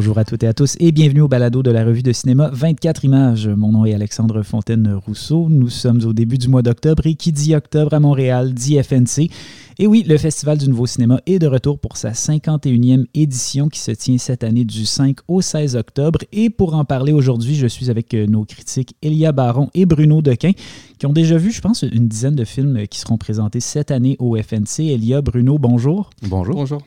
[0.00, 2.48] Bonjour à toutes et à tous et bienvenue au balado de la revue de cinéma
[2.54, 3.48] 24 images.
[3.48, 5.48] Mon nom est Alexandre Fontaine-Rousseau.
[5.50, 9.30] Nous sommes au début du mois d'octobre et qui dit octobre à Montréal dit FNC.
[9.78, 13.78] Et oui, le Festival du Nouveau Cinéma est de retour pour sa 51e édition qui
[13.78, 16.20] se tient cette année du 5 au 16 octobre.
[16.32, 20.22] Et pour en parler aujourd'hui, je suis avec euh, nos critiques Elia Baron et Bruno
[20.22, 20.52] Dequin
[20.98, 24.16] qui ont déjà vu, je pense, une dizaine de films qui seront présentés cette année
[24.18, 24.80] au FNC.
[24.80, 26.08] Elia, Bruno, bonjour.
[26.22, 26.54] Bonjour.
[26.54, 26.80] Bonjour.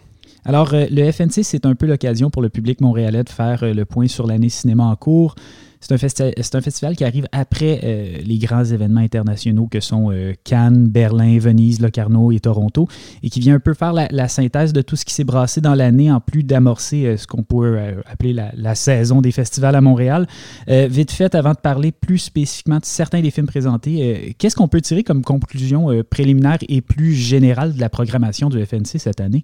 [0.46, 3.74] Alors, euh, le FNC, c'est un peu l'occasion pour le public montréalais de faire euh,
[3.74, 5.36] le point sur l'année cinéma en cours.
[5.80, 10.14] C'est un, festival qui arrive après euh, les grands événements internationaux que sont
[10.46, 12.88] Cannes, Berlin, Venise, Locarno et Toronto,
[13.22, 15.76] et qui vient un peu faire la, synthèse de tout ce qui s'est brassé dans
[15.76, 20.26] l'année, en plus d'amorcer ce qu'on pourrait appeler la, saison des festivals à Montréal.
[20.70, 24.80] vite fait, avant de parler plus spécifiquement de certains des films présentés, qu'est-ce qu'on peut
[24.80, 29.44] tirer comme conclusion préliminaire et plus générale de la programmation du FNC cette année?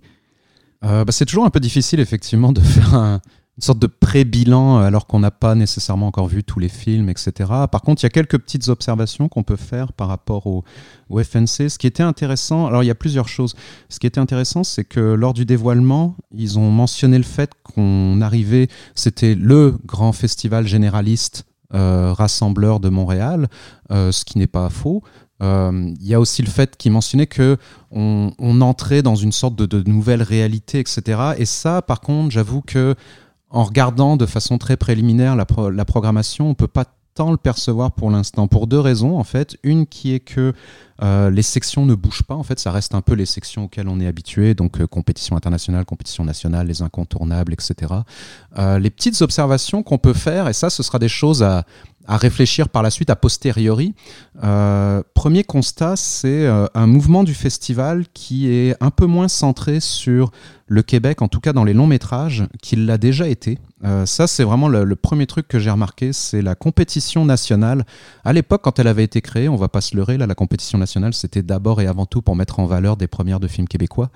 [0.84, 3.20] Euh, bah, c'est toujours un peu difficile, effectivement, de faire
[3.60, 7.10] une sorte de pré-bilan euh, alors qu'on n'a pas nécessairement encore vu tous les films,
[7.10, 7.34] etc.
[7.70, 10.64] Par contre, il y a quelques petites observations qu'on peut faire par rapport au,
[11.12, 11.68] FNC.
[11.70, 13.56] Ce qui était intéressant, alors il y a plusieurs choses.
[13.90, 18.22] Ce qui était intéressant, c'est que lors du dévoilement, ils ont mentionné le fait qu'on
[18.22, 21.44] arrivait, c'était le grand festival généraliste
[21.74, 23.50] euh, rassembleur de Montréal,
[23.90, 25.04] ce qui n'est pas faux.
[25.42, 27.58] Euh, il y a aussi le fait qu'il mentionnait que
[27.92, 31.34] on, entrait dans une sorte de, nouvelle réalité, etc.
[31.38, 32.96] Et ça, par contre, j'avoue que
[33.50, 35.46] en regardant de façon très préliminaire la,
[35.86, 39.58] programmation, on peut pas tant le percevoir pour l'instant pour deux raisons en fait.
[39.64, 40.54] Une qui est que
[41.02, 43.88] euh, les sections ne bougent pas en fait, ça reste un peu les sections auxquelles
[43.88, 47.94] on est habitué, donc euh, compétition internationale, compétition nationale, les incontournables, etc.
[48.56, 51.66] les petites observations qu'on peut faire et ça, ce sera des choses à
[52.10, 53.94] à réfléchir par la suite a posteriori.
[54.44, 59.80] Euh, premier constat, c'est euh, un mouvement du festival qui est un peu moins centré
[59.80, 60.32] sur
[60.70, 63.58] le Québec, en tout cas dans les longs métrages, qu'il l'a déjà été.
[63.86, 67.86] Euh, ça, c'est vraiment le, premier truc que j'ai remarqué, c'est la compétition nationale.
[68.26, 70.78] À l'époque, quand elle avait été créée, on va pas se leurrer, là, la compétition
[70.78, 74.10] nationale, c'était d'abord et avant tout pour mettre en valeur des premières de films québécois,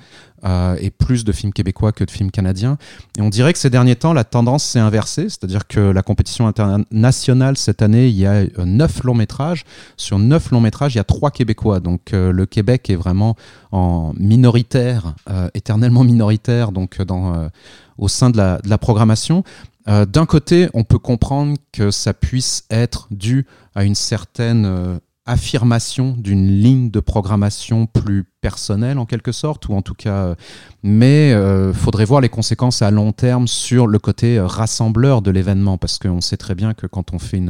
[0.44, 2.78] euh, et plus de films québécois que de films canadiens.
[3.18, 6.46] Et on dirait que ces derniers temps, la tendance s'est inversée, c'est-à-dire que la compétition
[6.48, 9.64] internationale, cette année, il y a euh, neuf longs métrages.
[9.96, 11.80] Sur neuf longs métrages, il y a trois québécois.
[11.80, 13.36] Donc le Québec est vraiment
[13.72, 15.16] en minoritaire,
[15.54, 17.50] éternellement minoritaire, donc dans
[17.98, 19.44] au sein de la, programmation.
[19.88, 23.46] Euh, d'un côté, on peut comprendre que ça puisse être dû
[23.76, 29.74] à une certaine euh, affirmation d'une ligne de programmation plus personnelle en quelque sorte, ou
[29.74, 30.36] en tout cas, euh,
[30.84, 35.78] mais il faudrait voir les conséquences à long terme sur le côté rassembleur de l'événement,
[35.78, 37.42] parce qu'on sait très bien que quand on fait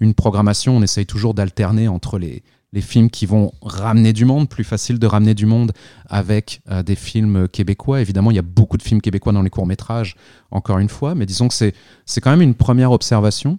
[0.00, 2.42] une programmation, on essaye toujours d'alterner entre les,
[2.72, 5.72] les films qui vont ramener du monde, plus facile de ramener du monde
[6.08, 8.00] avec euh, des films québécois.
[8.00, 10.16] Évidemment, il y a beaucoup de films québécois dans les courts-métrages,
[10.50, 11.74] encore une fois, mais disons que c'est,
[12.20, 13.58] quand même une première observation.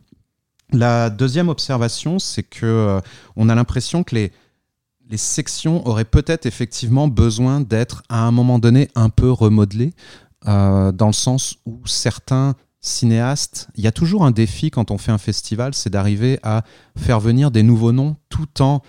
[0.72, 3.02] La deuxième observation, c'est que euh,
[3.36, 4.32] on a l'impression que les,
[5.10, 9.94] les sections auraient peut-être effectivement besoin d'être à un moment donné un peu remodelées,
[10.48, 14.98] euh, dans le sens où certains cinéastes, il y a toujours un défi quand on
[14.98, 16.64] fait un festival, c'est d'arriver à
[16.98, 18.82] faire venir des nouveaux noms tout en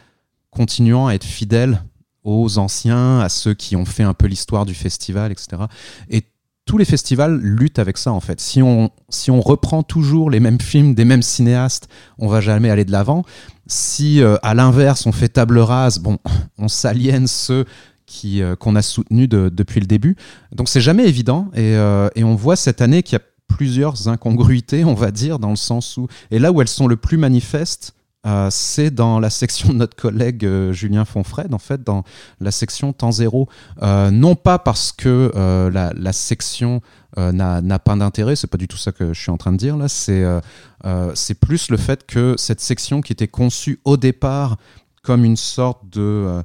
[0.55, 1.83] continuant à être fidèle
[2.25, 5.65] aux anciens, à ceux qui ont fait un peu l'histoire du festival, etc.
[6.09, 6.23] Et
[6.65, 8.41] tous les festivals luttent avec ça en fait.
[8.41, 11.89] Si on, si on reprend toujours les mêmes films des mêmes cinéastes,
[12.19, 13.25] on va jamais aller de l'avant.
[13.67, 16.19] Si euh, à l'inverse on fait table rase, bon,
[16.59, 17.67] on s'aliène ceux
[18.07, 20.17] qui euh, qu'on a soutenus depuis le début.
[20.53, 24.09] Donc c'est jamais évident et, euh, et on voit cette année qu'il y a plusieurs
[24.09, 27.19] incongruités, on va dire, dans le sens où et là où elles sont le plus
[27.19, 27.95] manifestes,
[28.27, 32.05] euh, c'est dans la section de notre collègue euh, Julien Fonfred, en fait, dans
[32.41, 33.49] la section temps zéro.
[33.83, 35.31] Euh, non pas parce que
[35.73, 36.81] la, section
[37.17, 39.77] n'a pas d'intérêt, c'est pas du tout ça que je suis en train de dire
[39.77, 44.57] là, c'est plus le fait que cette section qui était conçue au départ
[45.03, 46.43] comme une sorte de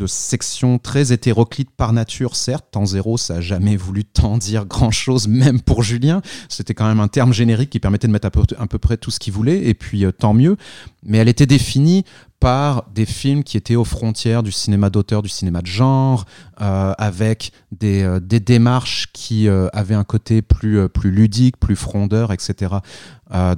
[0.00, 2.66] de section très hétéroclite par nature, certes.
[2.70, 6.22] Temps zéro, ça n'a jamais voulu tant dire grand-chose, même pour Julien.
[6.48, 9.10] C'était quand même un terme générique qui permettait de mettre à peu, peu près tout
[9.10, 10.56] ce qu'il voulait, et puis euh, tant mieux.
[11.04, 12.04] Mais elle était définie
[12.40, 16.24] par des films qui étaient aux frontières du cinéma d'auteur, du cinéma de genre,
[16.62, 22.76] euh, avec des, euh, des, démarches qui avaient un côté plus ludique, plus frondeur, etc.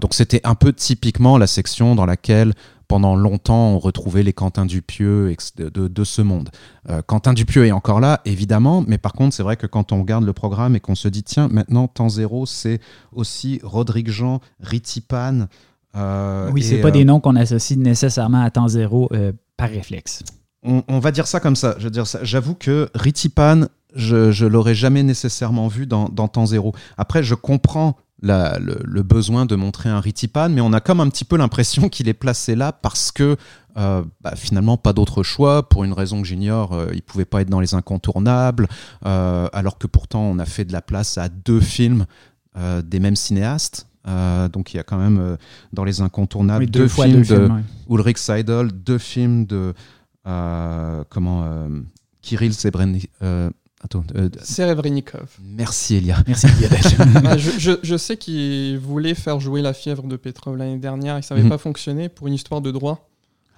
[0.01, 2.53] donc c'était un peu typiquement la section dans laquelle
[2.89, 6.51] pendant longtemps, on retrouvait les Quentin Dupieux de, de, ce monde.
[6.89, 10.01] Euh, Quentin Dupieux est encore là, évidemment, mais par contre, c'est vrai que quand on
[10.01, 12.81] regarde le programme et qu'on se dit, tiens, maintenant, temps zéro, c'est
[13.13, 15.47] aussi Rodrigue Jean, Ritipan.
[15.97, 19.11] Euh, oui, c'est pas des euh, noms qu'on associe nécessairement à temps zéro
[19.57, 20.23] par réflexe.
[20.65, 21.75] On, va dire ça comme ça.
[21.79, 26.47] Je veux dire J'avoue que Ritipan, je, je l'aurais jamais nécessairement vu dans, dans temps
[26.47, 26.73] zéro.
[26.97, 31.25] Après, je comprends le, besoin de montrer un Ritipan, mais on a comme un petit
[31.25, 33.37] peu l'impression qu'il est placé là parce que
[33.77, 35.69] euh, bah, finalement pas d'autre choix.
[35.69, 38.69] Pour une raison que j'ignore euh, il pouvait pas être dans les incontournables
[39.07, 42.07] euh, alors que pourtant on a fait de la place à deux films
[42.85, 43.87] des mêmes cinéastes.
[44.53, 45.39] Donc il y a quand même
[45.73, 47.49] dans les incontournables deux, films de
[47.89, 49.73] Ulrich Seidel deux films de
[51.09, 51.47] comment
[52.21, 53.09] Kirill Sebrenik
[53.85, 54.29] Attends, euh,
[55.43, 56.17] Merci Elia.
[56.27, 56.47] Merci
[57.23, 61.23] bah, je, je, sais qu'il voulait faire jouer la fièvre de Petrov l'année dernière et
[61.23, 61.51] ça n'avait mhm.
[61.51, 63.09] pas fonctionné pour une histoire de droit.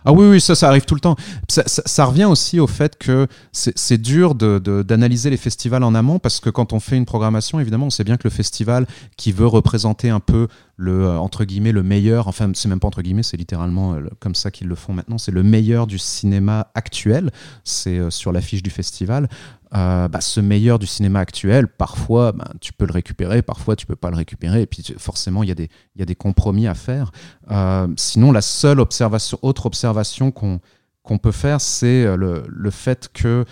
[0.06, 1.16] Ah oui, oui, ça, ça arrive tout le temps.
[1.48, 6.18] Ça, ça, revient aussi au fait que c'est dur d'analyser de, les festivals en amont
[6.18, 8.86] parce que quand on fait une programmation, évidemment, on sait bien que le festival
[9.16, 12.88] qui veut représenter un peu le euh, entre guillemets le meilleur, enfin c'est même pas
[12.88, 15.98] entre guillemets, c'est littéralement euh, comme ça qu'ils le font maintenant, c'est le meilleur du
[15.98, 17.30] cinéma actuel,
[17.62, 19.28] c'est euh, sur l'affiche du festival.
[19.74, 23.96] Bah, ce meilleur du cinéma actuel, parfois bah, tu peux le récupérer, parfois tu peux
[23.96, 27.10] pas le récupérer, et puis forcément il y, a des, compromis à faire.
[27.96, 33.44] sinon, la seule autre observation qu'on peut faire, c'est le, le, fait que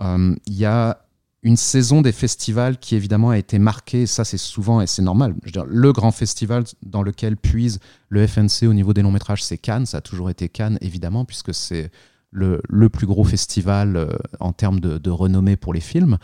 [0.00, 0.98] il y a
[1.46, 5.02] une saison des festivals qui évidemment a été marquée, et ça c'est souvent et c'est
[5.02, 5.36] normal.
[5.44, 7.78] Je le grand festival dans lequel puise
[8.08, 9.86] le FNC au niveau des longs métrages, c'est Cannes.
[9.86, 11.92] Ça a toujours été Cannes évidemment puisque c'est
[12.36, 14.08] le, plus gros festival euh,
[14.40, 16.18] en termes de, renommée pour les films.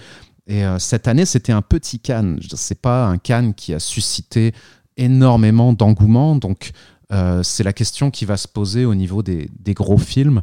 [0.46, 2.38] Et euh, cette année, c'était un petit Cannes.
[2.54, 4.52] C'est pas un Cannes qui a suscité
[4.96, 6.36] énormément d'engouement.
[6.36, 6.72] Donc,
[7.12, 10.42] euh, c'est la question qui va se poser au niveau des, gros films.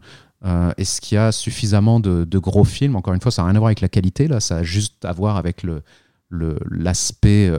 [0.78, 2.96] Est-ce qu'il y a suffisamment de, gros films?
[2.96, 5.04] Encore une fois, ça n'a rien à voir avec la qualité, là, ça a juste
[5.04, 5.66] à voir avec
[6.32, 7.52] l'aspect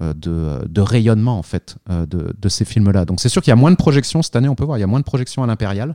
[0.00, 3.04] de, rayonnement en fait de, ces films-là.
[3.04, 4.80] Donc c'est sûr qu'il y a moins de projections cette année, on peut voir, il
[4.80, 5.94] y a moins de projections à l'Impérial.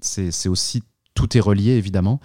[0.00, 0.82] C'est aussi,
[1.14, 2.20] tout est relié évidemment.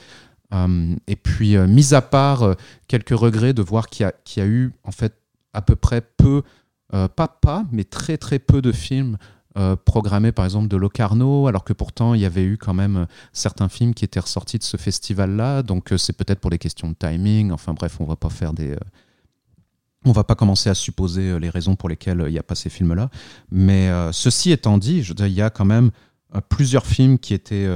[1.07, 2.55] et puis, mis à part
[2.87, 5.15] quelques regrets de voir qu'il y, a eu en fait
[5.53, 6.43] à peu près peu,
[6.89, 9.17] pas pas, mais très très peu de films
[9.55, 12.97] euh, programmé par exemple de Locarno, alors que pourtant il y avait eu quand même
[12.97, 15.61] euh, certains films qui étaient ressortis de ce festival-là.
[15.61, 17.51] Donc euh, c'est peut-être pour des questions de timing.
[17.51, 18.75] Enfin bref, on va pas faire des.
[20.05, 22.71] on va pas commencer à supposer les raisons pour lesquelles il n'y a pas ces
[22.71, 23.11] films-là.
[23.51, 25.91] Mais ceci étant dit, je il y a quand même
[26.49, 27.67] plusieurs films qui étaient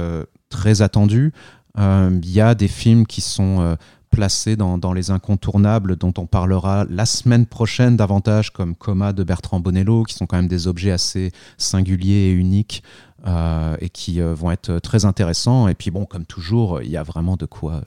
[0.48, 1.32] très attendus.
[1.76, 3.76] Il y a des films qui sont
[4.10, 9.60] placés dans, les incontournables dont on parlera la semaine prochaine davantage comme Coma de Bertrand
[9.60, 12.82] Bonello, qui sont quand même des objets assez singuliers et uniques
[13.26, 15.68] euh, et qui euh, vont être très intéressants.
[15.68, 17.82] Et puis bon, comme toujours, il y a vraiment de quoi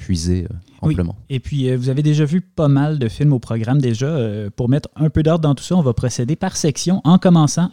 [0.00, 1.14] puiser euh, amplement.
[1.28, 4.06] Et puis, euh, vous avez déjà vu pas mal de films au programme déjà.
[4.06, 7.18] Euh, pour mettre un peu d'ordre dans tout ça, on va procéder par section, en
[7.18, 7.68] commençant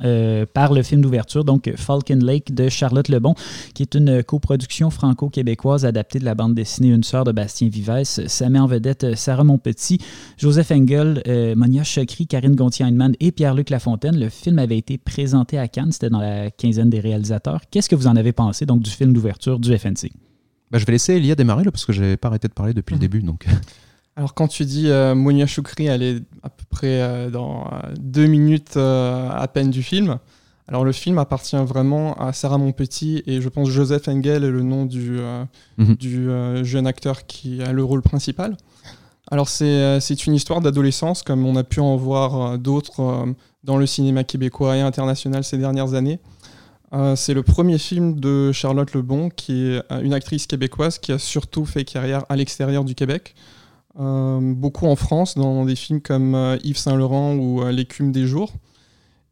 [0.53, 3.35] par le film d'ouverture, donc Falcon Lake de Charlotte Lebon,
[3.74, 8.03] qui est une coproduction franco-québécoise adaptée de la bande dessinée Une sœur de Bastien Vives.
[8.03, 10.00] Ça met en vedette Sarah Monpetit,
[10.38, 11.23] Joseph Engel,
[11.56, 14.19] Monia Chokri, Karine Gontier-Heinemann et Pierre-Luc Lafontaine.
[14.19, 17.62] Le film avait été présenté à Cannes, c'était dans la quinzaine des réalisateurs.
[17.71, 20.12] Qu'est-ce que vous en avez pensé donc du film d'ouverture du FNC?
[20.71, 22.73] Bah, je vais laisser Elia démarrer là, parce que je n'avais pas arrêté de parler
[22.73, 23.01] depuis le mhm.
[23.01, 23.21] début.
[23.21, 23.45] Donc.
[24.17, 27.93] Alors quand tu dis euh, Monia Choukri, elle est à peu près euh, dans euh,
[27.99, 30.17] deux minutes à peine du film.
[30.68, 34.63] Alors le film appartient vraiment à Sarah Monpetit et je pense Joseph Engel est le
[34.63, 35.18] nom du,
[35.77, 35.95] mhm.
[35.95, 36.30] du
[36.63, 38.57] jeune acteur qui a le rôle principal.
[39.31, 44.25] Alors c'est une histoire d'adolescence comme on a pu en voir d'autres dans le cinéma
[44.25, 46.19] québécois et international ces dernières années.
[46.97, 51.11] Euh, c'est le premier film de Charlotte Lebon, qui est euh, une actrice québécoise qui
[51.11, 53.35] a surtout fait carrière à l'extérieur du Québec.
[53.99, 58.51] Euh, beaucoup en France, dans des films comme Yves Saint-Laurent ou L'écume des jours.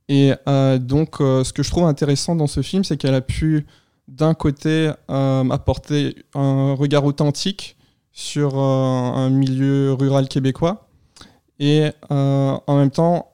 [0.07, 0.33] Et
[0.79, 3.65] donc, ce que je trouve intéressant dans ce film, c'est qu'elle a pu,
[4.07, 7.75] d'un côté, apporter un regard authentique
[8.11, 10.87] sur un milieu rural québécois,
[11.59, 13.31] et en même temps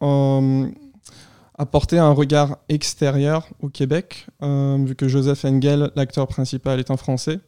[1.62, 6.98] apporter un regard extérieur au Québec, euh, vu que Joseph Engel, l'acteur principal, est un
[6.98, 7.40] Français.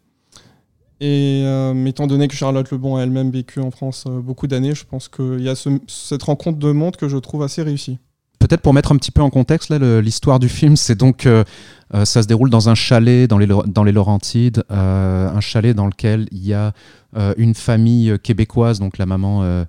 [1.01, 4.75] Et euh, étant donné que Charlotte Lebon a elle-même vécu en France euh, beaucoup d'années,
[4.75, 5.55] je pense qu'il y a
[5.88, 7.98] cette rencontre de monde que je trouve assez réussie.
[8.38, 11.25] Peut-être pour mettre un petit peu en contexte l'histoire du film, c'est donc
[11.93, 16.27] ça se déroule dans un chalet dans les, dans les Laurentides, un chalet dans lequel
[16.29, 16.74] il y a
[17.38, 19.63] une famille québécoise, donc la maman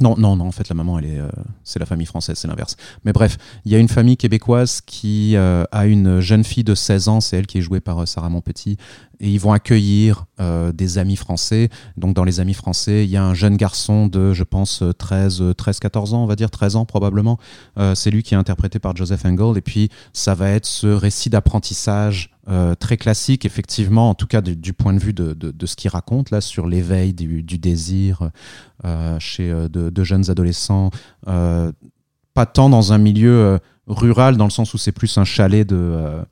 [0.00, 1.28] non, non, non, en fait, la maman, elle est, euh,
[1.64, 2.76] c'est la famille française, c'est l'inverse.
[3.04, 6.74] Mais bref, il y a une famille québécoise qui euh, a une jeune fille de
[6.74, 8.76] 16 ans, c'est elle qui est jouée par euh, Sarah Monpetit,
[9.20, 10.26] et ils vont accueillir
[10.72, 11.68] des amis français.
[11.96, 15.42] Donc dans les amis français, il y a un jeune garçon de, je pense, 13,
[15.56, 17.38] 13 14 ans, on va dire, 13 ans probablement.
[17.94, 19.58] c'est lui qui est interprété par Joseph Engel.
[19.58, 22.30] Et puis ça va être ce récit d'apprentissage
[22.78, 26.30] très classique, effectivement, en tout cas du, point de vue de, de, ce qu'il raconte
[26.30, 28.30] là sur l'éveil du, désir
[29.18, 30.90] chez de, jeunes adolescents.
[31.24, 36.22] pas tant dans un milieu rural, dans le sens où c'est plus un chalet de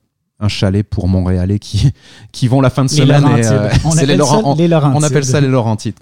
[0.41, 1.93] un chalet pour Montréalais qui,
[2.33, 3.25] qui vont la fin de semaine.
[3.25, 5.95] Euh, on, appelle les, on, appelle ça les Laurentides.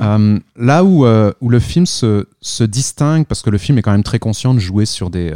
[0.00, 3.82] Euh, là où, euh, où le film se, se, distingue, parce que le film est
[3.82, 5.32] quand même très conscient de jouer sur des,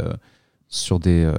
[0.67, 1.31] sur des,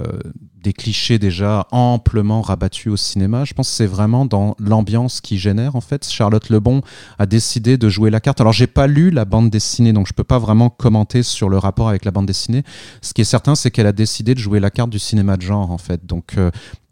[0.63, 3.43] des clichés déjà amplement rabattus au cinéma.
[3.45, 6.09] Je pense que c'est vraiment dans l'ambiance qui génère en fait.
[6.09, 6.81] Charlotte Lebon
[7.19, 8.41] a décidé de jouer la carte.
[8.41, 11.57] Alors j'ai pas lu la bande dessinée, donc je peux pas vraiment commenter sur le
[11.57, 12.63] rapport avec la bande dessinée.
[13.01, 15.43] Ce qui est certain, c'est qu'elle a décidé de jouer la carte du cinéma de
[15.43, 16.05] genre en fait.
[16.05, 16.35] Donc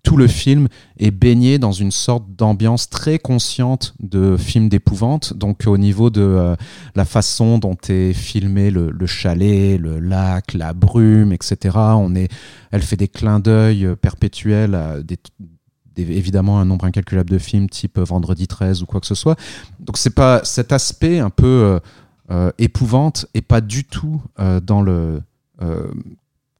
[0.03, 0.67] tout le film
[0.97, 5.33] est baigné dans une sorte d'ambiance très consciente de film d'épouvante.
[5.33, 6.55] Donc au niveau de euh,
[6.95, 11.77] la façon dont est filmé le, chalet, le lac, la brume, etc.
[11.77, 12.31] On est,
[12.71, 14.97] elle fait des clins d'œil euh, perpétuels à
[15.97, 19.35] évidemment un nombre incalculable de films type euh, Vendredi 13 ou quoi que ce soit.
[19.79, 21.79] Donc c'est pas cet aspect un peu
[22.57, 24.21] épouvante et pas du tout
[24.63, 25.21] dans le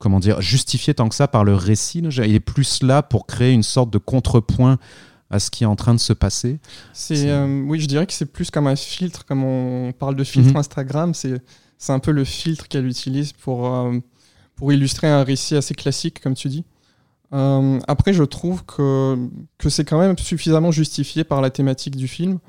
[0.02, 2.00] comment dire, justifié tant que ça par le récit.
[2.00, 4.78] Il est plus là pour créer une sorte de contrepoint
[5.30, 6.60] à ce qui est en train de se passer.
[6.92, 10.24] C'est, euh, oui, je dirais que c'est plus comme un filtre, comme on parle de
[10.26, 10.58] filtre mhm.
[10.58, 11.42] Instagram, c'est,
[11.78, 13.98] c'est un peu le filtre qu'elle utilise pour, euh,
[14.56, 16.66] pour illustrer un récit assez classique, comme tu dis.
[17.34, 19.18] Euh, après, je trouve que,
[19.58, 22.40] que c'est quand même suffisamment justifié par la thématique du film.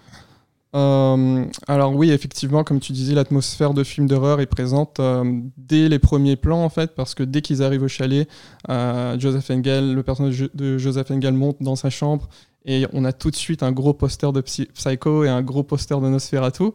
[0.75, 5.89] Euh, alors oui, effectivement, comme tu disais, l'atmosphère de film d'horreur est présente euh, dès
[5.89, 8.29] les premiers plans, en fait, parce que dès qu'ils arrivent au chalet,
[8.71, 12.29] euh, Joseph Engel, le personnage de Joseph Engel monte dans sa chambre
[12.65, 16.01] et on a tout de suite un gros poster de Psycho et un gros poster
[16.01, 16.71] de Nosferatu.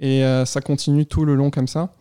[0.00, 1.92] Et ça continue tout le long comme ça.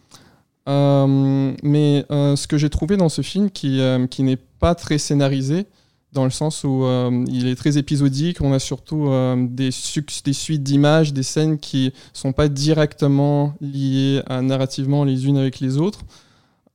[0.66, 5.68] mais ce que j'ai trouvé dans ce film qui, qui n'est pas très scénarisé,
[6.14, 8.42] dans le sens où euh, il est très épisodique.
[8.42, 15.04] On a surtout euh, des, suites d'images, des scènes qui sont pas directement liées narrativement
[15.04, 16.02] les unes avec les autres.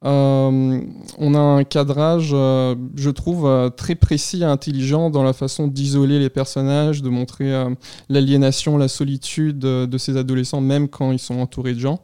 [0.05, 0.81] Euh,
[1.19, 6.31] on a un cadrage, je trouve, très précis et intelligent dans la façon d'isoler les
[6.31, 7.65] personnages, de montrer
[8.09, 12.01] l'aliénation, la solitude de ces adolescents, même quand ils sont entourés de gens.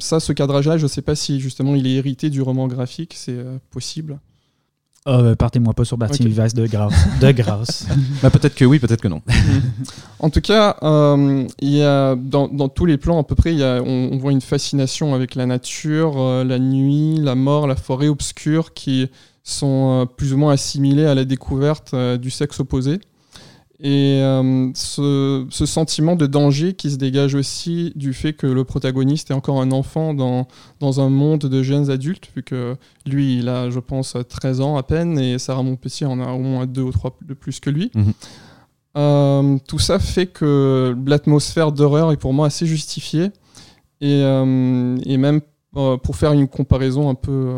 [0.00, 3.14] ça, ce cadrage-là, je ne sais pas si justement il est hérité du roman graphique,
[3.16, 3.38] c'est
[3.70, 4.20] possible.
[5.06, 6.54] Oh, partez-moi pas sur Bertie okay.
[6.54, 6.94] de grâce.
[7.20, 7.86] De grâce.
[8.22, 9.22] bah, peut-être que oui, peut-être que non.
[10.18, 13.54] en tout cas, euh, il y a, dans, dans, tous les plans, à peu près,
[13.54, 17.76] y a, on, voit une fascination avec la nature, euh, la nuit, la mort, la
[17.76, 19.08] forêt obscure qui
[19.44, 23.00] sont plus ou moins assimilés à la découverte du sexe opposé.
[23.80, 29.30] Et euh, ce, sentiment de danger qui se dégage aussi du fait que le protagoniste
[29.30, 30.48] est encore un enfant dans,
[30.80, 34.76] dans un monde de jeunes adultes, vu que lui, il a, je pense, 13 ans
[34.76, 37.70] à peine, et Sarah Montpetit en a au moins deux ou trois de plus que
[37.70, 37.92] lui.
[37.94, 38.12] Mhm.
[38.96, 43.30] Euh, tout ça fait que l'atmosphère d'horreur est pour moi assez justifiée.
[44.00, 45.40] Et, euh, et même
[45.72, 47.50] pour faire une comparaison un peu,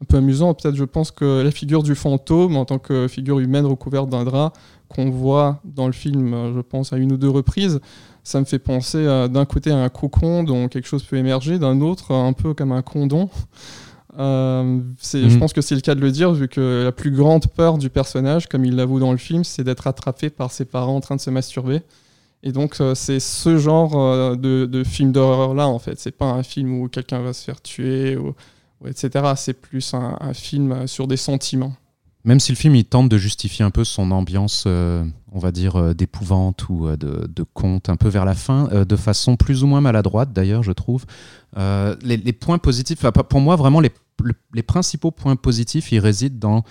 [0.00, 3.40] un peu amusante, peut-être je pense que la figure du fantôme en tant que figure
[3.40, 4.54] humaine recouverte d'un drap
[4.88, 7.80] qu'on voit dans le film, euh, je pense, à une ou deux reprises,
[8.24, 11.80] ça me fait penser d'un côté à un cocon dont quelque chose peut émerger, d'un
[11.80, 13.30] autre un peu comme un condom.
[14.18, 14.80] Euh,
[15.12, 15.38] Je mhm.
[15.38, 17.90] pense que c'est le cas de le dire, vu que la plus grande peur du
[17.90, 21.16] personnage, comme il l'avoue dans le film, c'est d'être attrapé par ses parents en train
[21.16, 21.82] de se masturber.
[22.42, 25.98] Et donc, euh, c'est ce genre euh, de, de film d'horreur-là, en fait.
[25.98, 28.34] C'est pas un film où quelqu'un va se faire tuer, ou,
[28.86, 29.32] etc.
[29.36, 31.74] C'est plus un, un film sur des sentiments.
[32.24, 35.52] Même si le film il tente de justifier un peu son ambiance, euh, on va
[35.52, 39.36] dire, euh, d'épouvante ou euh, de, de, conte un peu vers la fin, de façon
[39.36, 41.06] plus ou moins maladroite d'ailleurs, je trouve.
[41.56, 43.92] Les, points positifs, pour moi, vraiment, les,
[44.52, 46.64] les, principaux points positifs, ils résident dans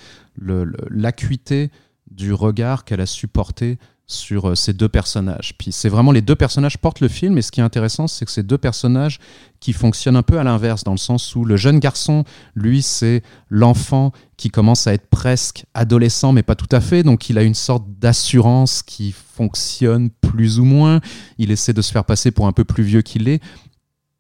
[0.90, 1.72] l'acuité
[2.12, 3.78] du regard qu'elle a supporté
[4.08, 5.54] sur ces deux personnages.
[5.58, 8.26] Puis c'est vraiment les deux personnages portent le film, et ce qui est intéressant, c'est
[8.26, 9.20] que ces deux personnages
[9.60, 12.24] qui fonctionnent un peu à l'inverse, dans le sens où le jeune garçon,
[12.56, 17.04] lui, c'est l'enfant qui commence à être presque adolescent, mais pas tout à fait.
[17.04, 21.02] Donc il a une sorte d'assurance qui fonctionne plus ou moins.
[21.38, 23.42] Il essaie de se faire passer pour un peu plus vieux qu'il est.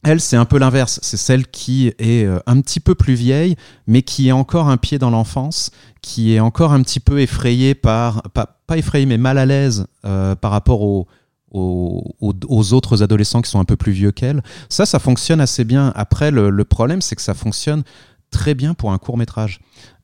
[0.07, 1.01] Elle, c'est un peu l'inverse.
[1.03, 4.77] C'est celle qui est euh, un petit peu plus vieille, mais qui est encore un
[4.77, 5.69] pied dans l'enfance,
[6.01, 10.33] qui est encore un petit peu effrayée par, pas, effrayée, mais mal à l'aise euh,
[10.33, 11.07] par rapport aux,
[11.51, 14.43] autres adolescents qui sont un peu plus vieux qu'elle.
[14.69, 15.91] Ça, ça fonctionne assez bien.
[15.93, 17.83] Après, le, problème, c'est que ça fonctionne
[18.31, 19.59] très bien pour un court métrage.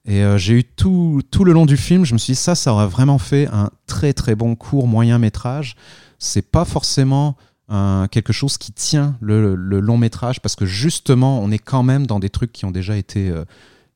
[0.05, 2.73] Et j'ai eu tout, tout le long du film, je me suis dit ça, ça
[2.73, 5.77] aurait vraiment fait un très très bon court moyen métrage.
[6.19, 7.37] C'est pas forcément
[7.69, 12.19] quelque chose qui tient le, long métrage parce que justement on est quand même dans
[12.19, 13.45] des trucs qui ont déjà été euh,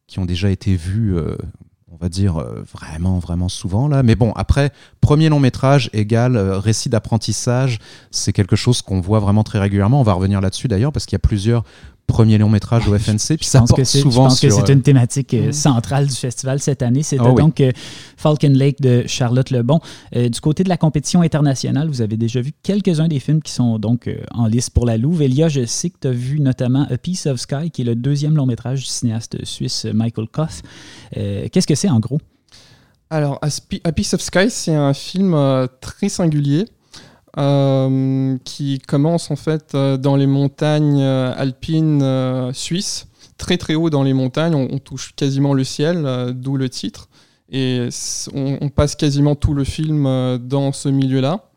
[0.07, 1.35] qui ont déjà été vus euh,
[1.91, 4.03] on va dire euh, vraiment vraiment souvent là.
[4.03, 4.71] Mais bon après
[5.01, 9.99] premier long métrage égale récit d'apprentissage c'est quelque chose qu'on voit vraiment très régulièrement.
[9.99, 11.63] On va revenir là-dessus d'ailleurs parce qu'il y a plusieurs
[12.07, 13.37] premier long métrage au FNC.
[13.37, 15.51] Puis ça porte souvent Je pense que c'est une thématique euh, mm.
[15.51, 17.03] centrale du festival cette année.
[17.03, 17.71] C'était ah donc euh,
[18.15, 19.79] Falcon Lake de Charlotte Lebon.
[20.15, 23.51] Euh, du côté de la compétition internationale, vous avez déjà vu quelques-uns des films qui
[23.51, 25.21] sont donc en liste pour la Louve.
[25.21, 27.95] Elia, je sais que tu as vu notamment A Piece of Sky, qui est le
[27.95, 30.61] deuxième long métrage du cinéaste suisse Michael Koff.
[31.13, 32.19] Qu'est-ce que c'est en gros?
[33.09, 33.39] Alors,
[33.83, 35.35] A Piece of Sky, c'est un film
[35.81, 36.65] très singulier.
[37.37, 43.91] Euh, qui commence en fait euh, dans les montagnes euh, alpines suisses, très très haut
[43.91, 47.09] dans les montagnes, on, touche quasiment le ciel, d'où le titre,
[47.51, 47.89] et
[48.33, 50.05] on, passe quasiment tout le film
[50.39, 51.49] dans ce milieu-là.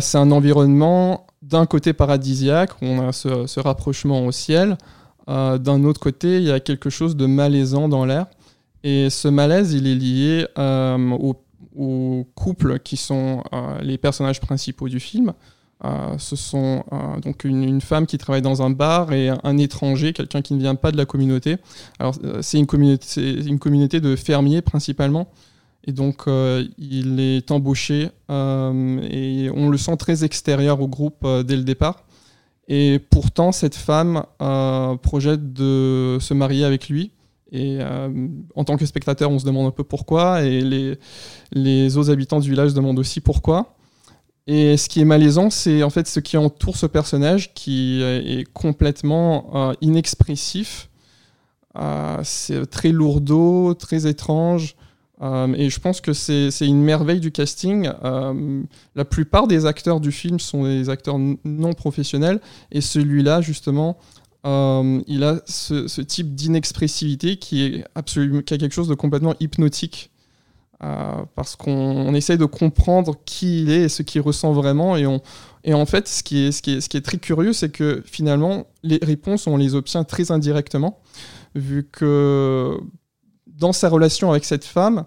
[0.00, 4.78] c'est un environnement d'un côté paradisiaque, on a ce, rapprochement au ciel,
[5.26, 8.26] d'un autre côté il y a quelque chose de malaisant dans l'air,
[8.84, 11.34] et ce malaise il est lié au
[11.78, 15.32] aux couples qui sont euh, les personnages principaux du film.
[15.84, 20.12] Euh, ce sont euh, donc une, femme qui travaille dans un bar et un, étranger,
[20.12, 21.56] quelqu'un qui ne vient pas de la communauté.
[22.00, 25.28] Alors c'est une communauté, une communauté de fermiers principalement.
[25.84, 26.24] Et donc,
[26.76, 32.04] il est embauché et on le sent très extérieur au groupe dès le départ.
[32.66, 34.24] Et pourtant, cette femme
[35.00, 37.12] projette de se marier avec lui
[37.50, 40.98] et euh, en tant que spectateur, on se demande un peu pourquoi, et les,
[41.52, 43.74] les autres habitants du village se demandent aussi pourquoi.
[44.46, 48.50] Et ce qui est malaisant, c'est en fait ce qui entoure ce personnage qui est
[48.52, 50.88] complètement euh, inexpressif.
[51.78, 54.74] Euh, c'est très lourdeau, très étrange.
[55.22, 57.90] et je pense que c'est une merveille du casting.
[58.94, 62.40] la plupart des acteurs du film sont des acteurs non professionnels.
[62.72, 63.98] Et celui-là, justement,
[64.46, 69.34] euh, il a ce, type d'inexpressivité qui est absolument qui a quelque chose de complètement
[69.40, 70.10] hypnotique
[70.84, 75.06] euh, parce qu'on essaye de comprendre qui il est et ce qu'il ressent vraiment et
[75.06, 75.20] on
[75.64, 77.70] et en fait ce qui est ce qui est, ce qui est très curieux c'est
[77.70, 81.00] que finalement les réponses on les obtient très indirectement
[81.56, 82.78] vu que
[83.46, 85.04] dans sa relation avec cette femme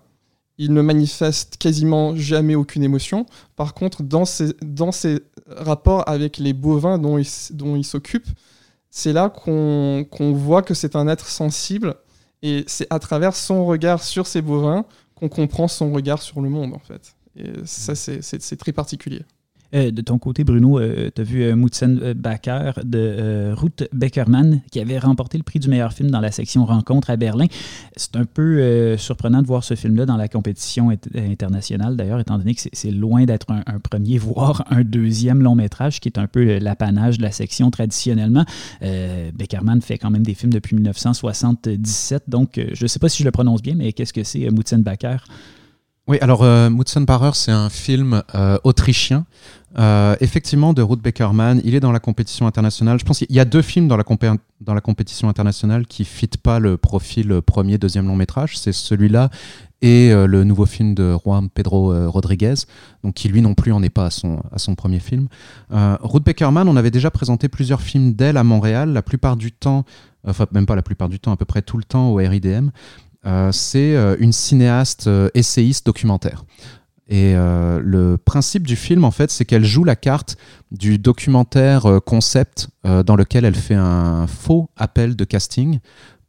[0.62, 3.26] il ne manifeste quasiment jamais aucune émotion.
[3.56, 8.28] Par contre, dans ses, dans ses rapports avec les bovins dont il, dont il s'occupe,
[8.91, 11.95] c'est là qu'on voit que c'est un être sensible
[12.43, 16.49] et c'est à travers son regard sur ses bovins qu'on comprend son regard sur le
[16.49, 17.15] monde en fait.
[17.38, 19.23] Et ça, c'est très particulier.
[19.73, 24.79] Euh, de ton côté, Bruno, euh, tu as vu euh, Baker de Ruth Beckerman qui
[24.79, 27.45] avait remporté le prix du meilleur film dans la section Rencontre à Berlin.
[27.95, 32.55] C'est un peu surprenant de voir ce film-là dans la compétition internationale, d'ailleurs, étant donné
[32.55, 36.57] que c'est loin d'être un, premier, voire un deuxième long métrage, qui est un peu
[36.60, 38.45] l'apanage de la section traditionnellement.
[38.81, 43.27] Beckerman fait quand même des films depuis 1977, donc je ne sais pas si je
[43.27, 44.47] le prononce bien, mais qu'est-ce que c'est
[44.79, 45.17] Baker?
[46.07, 46.69] Oui, alors euh,
[47.34, 49.25] c'est un film euh, autrichien,
[49.77, 51.62] euh, effectivement de Ruth Beckerman.
[51.63, 52.99] Il est dans la compétition internationale.
[52.99, 56.60] Je pense qu'il y a deux films dans la, compétition internationale qui ne fitent pas
[56.60, 58.57] le profil premier, deuxième long métrage.
[58.57, 59.29] C'est celui-là
[59.84, 62.53] et euh, le nouveau film de Juan Pedro Rodriguez,
[63.03, 65.27] donc qui lui non plus en est pas à son, premier film.
[65.71, 69.86] Ruth Beckerman, on avait déjà présenté plusieurs films d'elle à Montréal, la plupart du temps,
[70.27, 72.69] enfin même pas la plupart du temps, à peu près tout le temps au RIDM.
[73.25, 76.43] Euh, c'est euh, une cinéaste euh, essayiste documentaire.
[77.13, 80.38] Et le principe du film, en fait, c'est qu'elle joue la carte
[80.71, 85.80] du documentaire concept dans lequel elle fait un faux appel de casting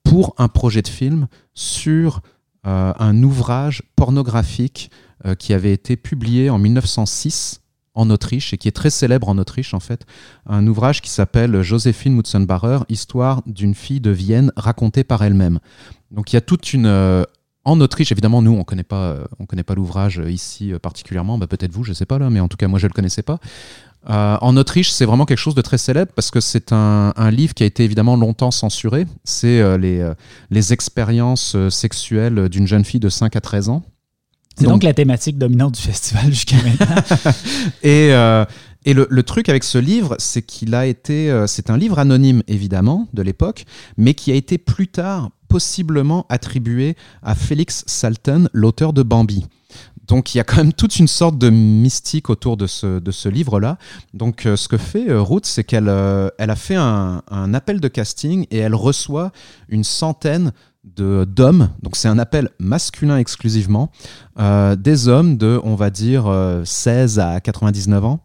[0.02, 2.20] pour un projet de film sur
[2.64, 4.90] un ouvrage pornographique
[5.38, 7.62] qui avait été publié en 1906
[7.94, 10.06] en Autriche et qui est très célèbre en Autriche en fait,
[10.46, 15.58] un ouvrage qui s'appelle Joséphine Mutzenbacher, Histoire d'une fille de Vienne racontée par elle-même.
[16.10, 17.24] Donc il y a toute une euh,
[17.64, 21.38] en Autriche, évidemment, nous, on connaît pas, euh, on connaît pas l'ouvrage euh, ici particulièrement.
[21.38, 23.22] Bah, peut-être vous, je sais pas là, mais en tout cas, moi, je le connaissais
[23.22, 23.38] pas.
[24.08, 27.62] en Autriche, c'est vraiment quelque chose de très célèbre parce que c'est un, livre qui
[27.62, 29.06] a été évidemment longtemps censuré.
[29.22, 30.04] C'est les,
[30.50, 33.82] les expériences sexuelles d'une jeune fille de 5 à 13 ans.
[34.56, 36.96] C'est donc, la thématique dominante du festival jusqu'à maintenant.
[37.84, 38.10] et,
[38.84, 43.06] et le, truc avec ce livre, c'est qu'il a été, c'est un livre anonyme évidemment
[43.12, 43.64] de l'époque,
[43.96, 49.44] mais qui a été plus tard possiblement attribué à Félix Salton, l'auteur de Bambi.
[50.06, 53.10] Donc il y a quand même toute une sorte de mystique autour de ce, de
[53.10, 53.76] ce livre-là.
[54.14, 55.92] Donc ce que fait Ruth, c'est qu'elle
[56.38, 59.30] elle a fait un, appel de casting et elle reçoit
[59.68, 60.52] une centaine
[60.84, 63.92] d'hommes, donc c'est un appel masculin exclusivement,
[64.38, 66.32] des hommes de, on va dire,
[66.64, 68.20] 16 à 99 ans,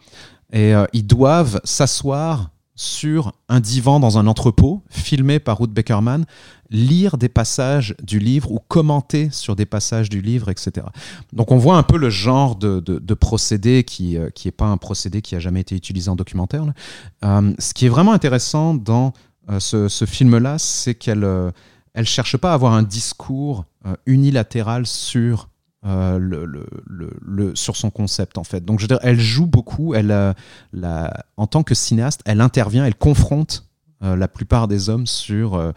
[0.54, 6.26] et ils doivent s'asseoir sur un divan dans un entrepôt, filmé par Ruth Beckerman,
[6.70, 10.88] lire des passages du livre ou commenter sur des passages du livre, etc.
[11.34, 15.22] Donc on voit un peu le genre de, procédé qui n'est euh, pas un procédé
[15.22, 16.64] qui a jamais été utilisé en documentaire.
[17.24, 19.14] Euh, ce qui est vraiment intéressant dans
[19.50, 23.66] euh, ce, film-là, c'est qu'elle ne cherche pas à avoir un discours
[24.06, 25.50] unilatéral sur
[25.86, 28.66] euh, le, sur son concept en fait.
[28.66, 30.08] Donc je veux dire, elle joue beaucoup, elle,
[30.74, 33.67] la, en tant que cinéaste, elle intervient, elle confronte
[34.04, 35.74] euh, la plupart des hommes sur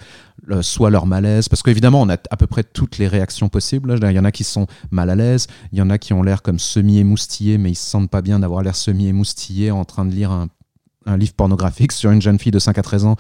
[0.63, 3.99] soit leur malaise, parce qu'évidemment on a à peu près toutes les réactions possibles.
[4.03, 6.23] Il y en a qui sont mal à l'aise, il y en a qui ont
[6.23, 10.13] l'air comme semi-émoustillés, mais ils se sentent pas bien d'avoir l'air semi-émoustillés en train de
[10.13, 10.49] lire un,
[11.17, 13.17] livre pornographique sur une jeune fille de 5 à 13 ans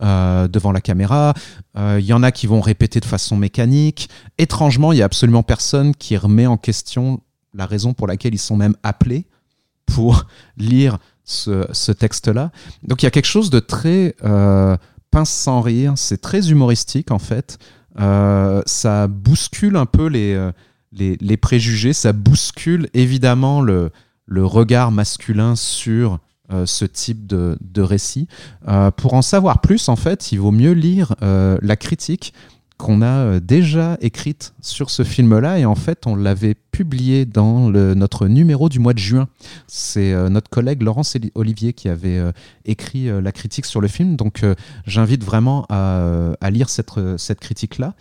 [0.00, 1.34] euh, devant la caméra.
[1.74, 4.08] Il euh, y en a qui vont répéter de façon mécanique.
[4.38, 7.20] Étrangement, il n'y a absolument personne qui remet en question
[7.52, 9.26] la raison pour laquelle ils sont même appelés
[9.86, 12.50] pour lire ce, texte-là.
[12.82, 14.76] Donc il y a quelque chose de très euh,
[15.10, 17.58] pince sans rire, c'est très humoristique en fait.
[17.96, 20.50] ça bouscule un peu les,
[20.92, 23.90] les, préjugés, ça bouscule évidemment le,
[24.26, 26.18] le regard masculin sur
[26.50, 28.26] euh, ce type de, récit.
[28.68, 32.32] Euh, pour en savoir plus, en fait, il vaut mieux lire euh, la critique
[32.78, 38.28] qu'on a déjà écrite sur ce film-là et en fait on l'avait publié dans notre
[38.28, 39.28] numéro du mois de juin.
[39.66, 42.20] C'est notre collègue Laurence Olivier qui avait
[42.64, 44.44] écrit la critique sur le film, donc
[44.86, 47.94] j'invite vraiment à, lire cette, critique-là.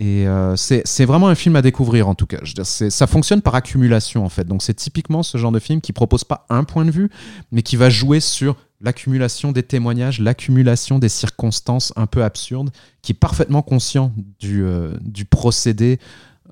[0.00, 2.38] Et euh, c'est vraiment un film à découvrir en tout cas.
[2.64, 4.44] Ça fonctionne par accumulation en fait.
[4.44, 7.10] Donc c'est typiquement ce genre de film qui propose pas un point de vue,
[7.52, 12.70] mais qui va jouer sur l'accumulation des témoignages, l'accumulation des circonstances un peu absurdes,
[13.02, 14.96] qui est parfaitement conscient du, euh,
[15.28, 15.98] procédé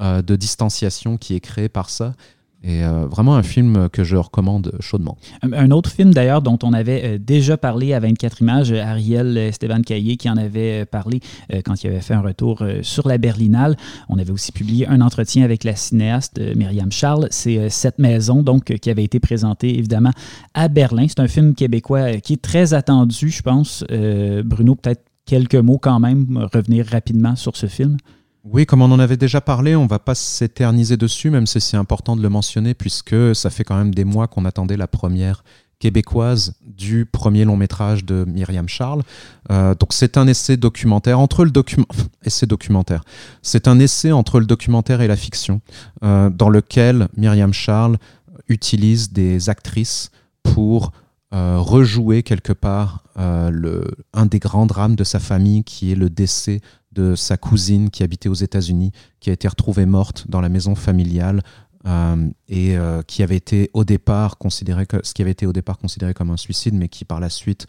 [0.01, 2.15] euh, de distanciation qui est créé par ça.
[2.65, 5.17] Et euh, vraiment un film que je recommande chaudement.
[5.43, 9.83] Un, autre film d'ailleurs dont on avait euh, déjà parlé à 24 images, Ariel Esteban
[9.83, 11.21] Caillé qui en avait euh, parlé
[11.65, 13.77] quand il avait fait un retour sur la Berlinale.
[14.09, 17.29] On avait aussi publié un entretien avec la cinéaste Myriam Charles.
[17.31, 20.13] C'est Cette maison donc qui avait été présenté évidemment
[20.55, 21.07] à Berlin.
[21.09, 23.85] C'est un film québécois qui est très attendu, je pense.
[24.45, 27.97] Bruno, peut-être quelques mots quand même, revenir rapidement sur ce film.
[28.45, 31.77] Oui, comme on en avait déjà parlé, on va pas s'éterniser dessus, même si c'est
[31.77, 35.43] important de le mentionner, puisque ça fait quand même des mois qu'on attendait la première
[35.79, 39.03] québécoise du premier long métrage de Myriam Charles.
[39.51, 41.51] Euh, donc c'est un essai documentaire entre le
[42.47, 43.05] documentaire.
[45.01, 45.61] Et la fiction,
[46.03, 47.99] euh, dans lequel Myriam Charles
[48.49, 50.11] utilise des actrices
[50.43, 50.93] pour
[51.35, 56.61] euh, rejouer quelque part un des grands drames de sa famille, qui est le décès
[56.99, 60.75] de sa cousine qui habitait aux États-Unis, qui a été retrouvée morte dans la maison
[60.75, 61.43] familiale
[61.87, 65.53] euh, et euh, qui avait été au départ considéré que, ce qui avait été au
[65.53, 67.69] départ considéré comme un suicide, mais qui par la suite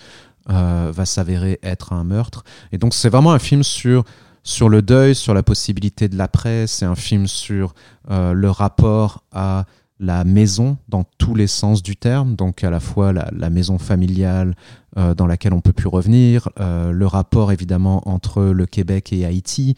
[0.49, 2.43] euh, va s'avérer être un meurtre.
[2.71, 4.03] Et donc c'est vraiment un film sur
[4.41, 6.65] sur le deuil, sur la possibilité de l'après.
[6.65, 7.75] C'est un film sur
[8.09, 9.65] le rapport à
[9.99, 14.55] la maison dans tous les sens du terme, donc à la fois la, maison familiale
[14.97, 19.25] euh, dans laquelle on peut plus revenir, euh, le rapport évidemment entre le Québec et
[19.25, 19.75] Haïti,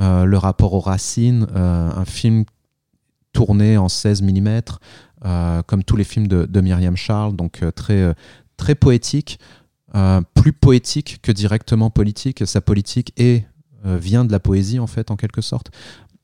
[0.00, 2.44] euh, le rapport aux racines, un film
[3.32, 4.60] tourné en 16 mm,
[5.66, 9.38] comme tous les films de, Myriam Charles, donc très, poétique,
[10.34, 12.46] plus poétique que directement politique.
[12.46, 13.14] Sa politique
[13.84, 15.70] vient de la poésie en fait, en quelque sorte.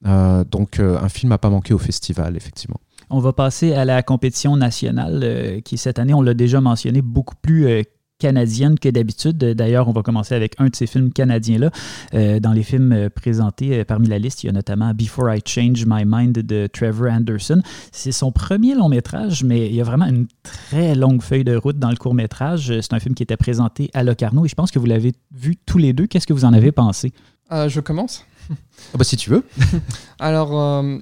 [0.04, 2.80] donc un film n'a pas manqué au festival, effectivement.
[3.10, 7.00] On va passer à la compétition nationale euh, qui, cette année, on l'a déjà mentionné,
[7.00, 7.82] beaucoup plus euh,
[8.18, 9.38] canadienne que d'habitude.
[9.38, 11.70] D'ailleurs, on va commencer avec un de ces films canadiens-là.
[12.14, 15.86] Euh, dans les films présentés parmi la liste, il y a notamment Before I Change
[15.86, 17.62] My Mind de Trevor Anderson.
[17.92, 21.56] C'est son premier long métrage, mais il y a vraiment une très longue feuille de
[21.56, 22.80] route dans le court métrage.
[22.80, 25.56] C'est un film qui était présenté à Locarno et je pense que vous l'avez vu
[25.56, 26.06] tous les deux.
[26.06, 27.12] Qu'est-ce que vous en avez pensé?
[27.50, 28.26] je commence.
[28.50, 29.44] Ah bah si tu veux.
[30.18, 30.98] Alors euh,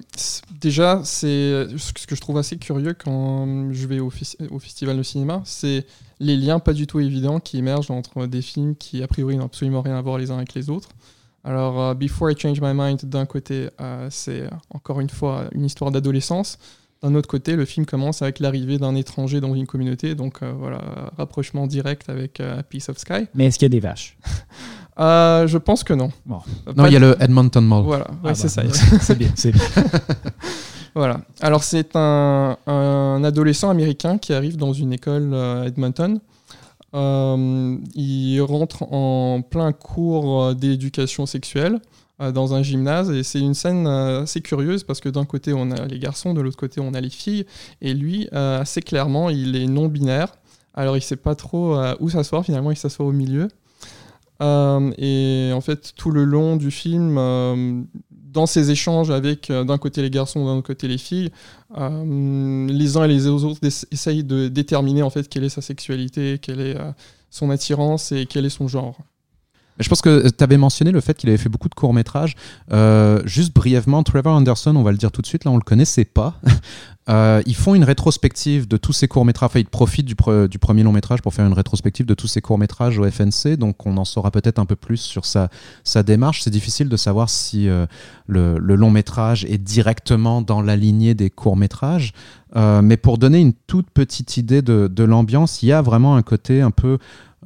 [0.59, 4.11] déjà, c'est ce que je trouve assez curieux quand je vais au,
[4.51, 5.85] au festival de cinéma, c'est
[6.19, 9.45] les liens pas du tout évidents qui émergent entre des films qui a priori n'ont
[9.45, 10.89] absolument rien à voir les uns avec les autres.
[11.43, 15.65] Alors euh, Before I Change My Mind, d'un côté, euh, c'est encore une fois une
[15.65, 16.57] histoire d'adolescence.
[17.03, 21.11] D'un autre côté, le film commence avec l'arrivée d'un étranger dans une communauté, donc voilà,
[21.15, 23.27] rapprochement direct avec A Piece of Sky.
[23.35, 24.17] Mais est-ce qu'il y a des vaches?
[24.99, 26.11] euh, je pense que non.
[26.25, 27.83] non, il y a le Edmonton Mall.
[27.83, 28.99] Voilà, ah c'est bah, ça.
[29.01, 29.63] c'est bien, c'est bien.
[30.95, 31.21] Voilà.
[31.41, 36.19] Alors, c'est un, un, adolescent américain qui arrive dans une école à Edmonton.
[36.95, 41.79] Euh, il rentre en plein cours d'éducation sexuelle
[42.19, 45.53] euh, dans un gymnase et c'est une scène euh, assez curieuse parce que d'un côté
[45.53, 47.45] on a les garçons, de l'autre côté on a les filles
[47.79, 50.33] et lui euh, assez clairement il est non binaire.
[50.73, 53.49] Alors il sait pas trop où s'asseoir finalement il s'assoit au milieu.
[54.41, 57.15] Et en fait tout le long du film
[58.11, 61.31] dans ses échanges avec d'un côté les garçons, d'un côté les filles,
[61.75, 63.59] les uns et les autres
[63.91, 66.77] essayent de déterminer en fait quelle est sa sexualité, quelle est
[67.29, 68.97] son attirance et quel est son genre.
[69.79, 72.35] Je pense que tu avais mentionné le fait qu'il avait fait beaucoup de courts-métrages.
[72.71, 75.63] Euh, juste brièvement, Trevor Anderson, on va le dire tout de suite, là on le
[75.63, 76.39] connaissait pas.
[77.09, 79.47] Euh, ils font une rétrospective de tous ces courts-métrages.
[79.47, 83.09] Enfin, ils profitent du, premier long-métrage pour faire une rétrospective de tous ces courts-métrages au
[83.09, 83.55] FNC.
[83.57, 85.49] Donc on en saura peut-être un peu plus sur sa,
[86.03, 86.41] démarche.
[86.41, 87.85] C'est difficile de savoir si euh,
[88.27, 92.11] le, long-métrage est directement dans la lignée des courts-métrages.
[92.55, 96.21] Euh, mais pour donner une toute petite idée de l'ambiance, il y a vraiment un
[96.23, 96.97] côté un peu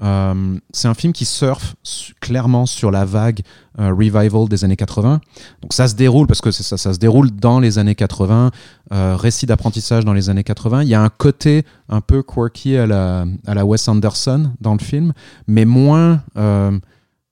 [0.03, 1.75] euh, c'est un film qui surfe
[2.19, 3.41] clairement sur la vague
[3.79, 5.21] euh, revival des années 80.
[5.61, 8.51] Donc ça se déroule, parce que ça, se déroule dans les années 80,
[8.93, 10.83] euh, récit d'apprentissage dans les années 80.
[10.83, 14.73] Il y a un côté un peu quirky à la, à la Wes Anderson dans
[14.73, 15.13] le film,
[15.47, 16.23] mais moins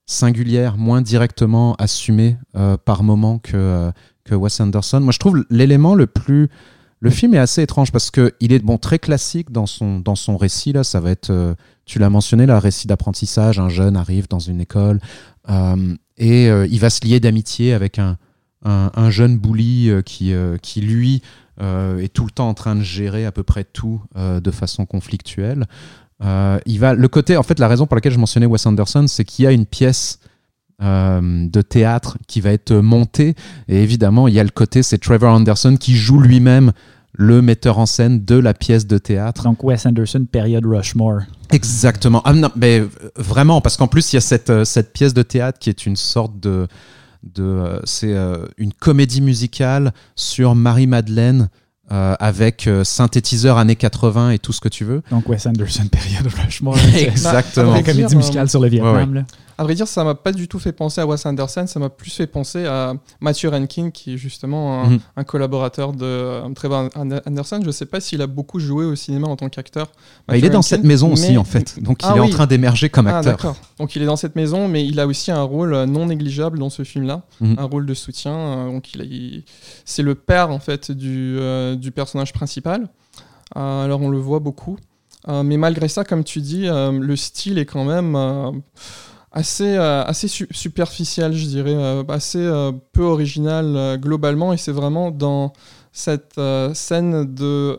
[0.06, 2.36] singulière, moins directement assumé
[2.84, 3.90] par moment que,
[4.24, 5.00] que Wes Anderson.
[5.00, 6.48] Moi je trouve l'élément le plus
[7.00, 10.14] le film est assez étrange parce que il est bon très classique dans son dans
[10.14, 10.84] son récit là.
[10.84, 11.54] Ça va être, euh,
[11.86, 13.58] tu l'as mentionné, le récit d'apprentissage.
[13.58, 15.00] Un jeune arrive dans une école
[15.48, 18.18] euh, et euh, il va se lier d'amitié avec un,
[18.62, 21.22] un, jeune bully qui qui lui
[21.58, 25.66] est tout le temps en train de gérer à peu près tout de façon conflictuelle.
[26.22, 29.24] il va le côté en fait la raison pour laquelle je mentionnais Wes Anderson, c'est
[29.24, 30.18] qu'il y a une pièce
[30.80, 33.34] de théâtre qui va être montée
[33.68, 36.72] et évidemment il y a le côté c'est Trevor Anderson qui joue lui-même
[37.20, 39.44] le metteur en scène de la pièce de théâtre.
[39.44, 41.20] Donc Wes Anderson, période Rushmore.
[41.50, 42.22] Exactement.
[42.24, 42.82] Ah, non, mais
[43.16, 45.86] vraiment, parce qu'en plus, il y a cette, euh, cette pièce de théâtre qui est
[45.86, 46.68] une sorte de.
[47.22, 51.48] de euh, c'est euh, une comédie musicale sur Marie-Madeleine.
[51.92, 55.02] avec synthétiseur années 80 et tout ce que tu veux.
[55.10, 56.78] Donc Wes Anderson, période Rushmore.
[56.94, 57.74] Exactement.
[57.74, 59.12] Une comédie musicale sur le Vietnam.
[59.12, 59.22] Là.
[59.60, 61.90] À vrai dire, ça m'a pas du tout fait penser à Wes Anderson, ça m'a
[61.90, 65.24] plus fait penser à Matthew Rankin, qui est justement un, mhm.
[65.26, 67.60] collaborateur de euh, Trevor Anderson.
[67.62, 69.88] Je sais pas s'il a beaucoup joué au cinéma en tant qu'acteur.
[70.26, 71.78] Bah, il est dans cette maison aussi, en fait.
[71.78, 73.54] Donc il ah est en train d'émerger comme ah, acteur.
[73.78, 76.70] Donc il est dans cette maison, mais il a aussi un rôle non négligeable dans
[76.70, 77.56] ce film-là, mhm.
[77.58, 78.32] un rôle de soutien.
[78.32, 79.44] Euh, donc il,
[79.84, 82.88] c'est le père en fait du, euh, du personnage principal.
[83.54, 84.78] alors on le voit beaucoup.
[85.28, 88.16] mais malgré ça, comme tu dis, le style est quand même
[89.32, 95.10] assez, euh, assez superficiel, je dirais, euh, assez euh, peu original globalement, et c'est vraiment
[95.10, 95.52] dans
[95.92, 96.40] cette
[96.72, 97.78] scène de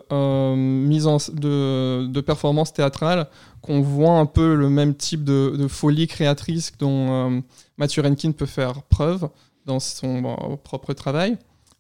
[0.56, 3.28] mise en, de, de performance théâtrale
[3.62, 7.42] qu'on voit un peu le même type de, folie créatrice dont
[7.78, 9.30] Mathieu Renkin peut faire preuve
[9.66, 11.38] dans son propre travail.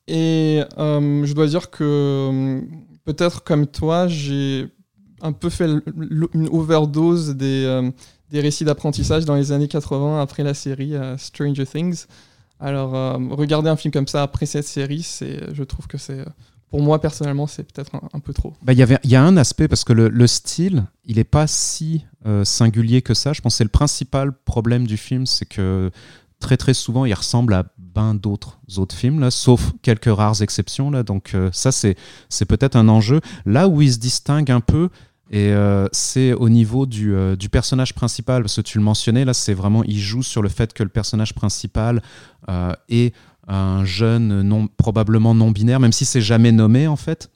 [0.07, 2.61] Et je dois dire que
[3.03, 4.69] peut-être comme toi, j'ai
[5.21, 7.91] un peu fait une overdose des,
[8.31, 12.05] des récits d'apprentissage dans les années 80 après la série euh, Stranger Things.
[12.59, 16.23] Alors, euh, regarder un film comme ça après cette série, c'est, je trouve que c'est,
[16.69, 18.53] pour moi personnellement, c'est peut-être un, peu trop.
[18.61, 22.45] Bah, Il y, a un aspect, parce que le, style, il n'est pas si euh,
[22.45, 23.33] singulier que ça.
[23.33, 25.91] Je pense que c'est le principal problème du film, c'est que
[26.39, 30.91] très très souvent, il ressemble à ben d'autres autres films, là, sauf quelques rares exceptions.
[30.91, 31.97] Là, donc ça, c'est,
[32.29, 33.19] c'est peut-être un enjeu.
[33.45, 34.89] Là où il se distingue un peu,
[35.29, 39.23] et euh, c'est au niveau du, euh, du, personnage principal, parce que tu le mentionnais,
[39.23, 42.01] là, c'est vraiment, il joue sur le fait que le personnage principal
[42.49, 43.13] euh, est
[43.47, 47.31] un jeune non, probablement non binaire, même si c'est jamais nommé en fait.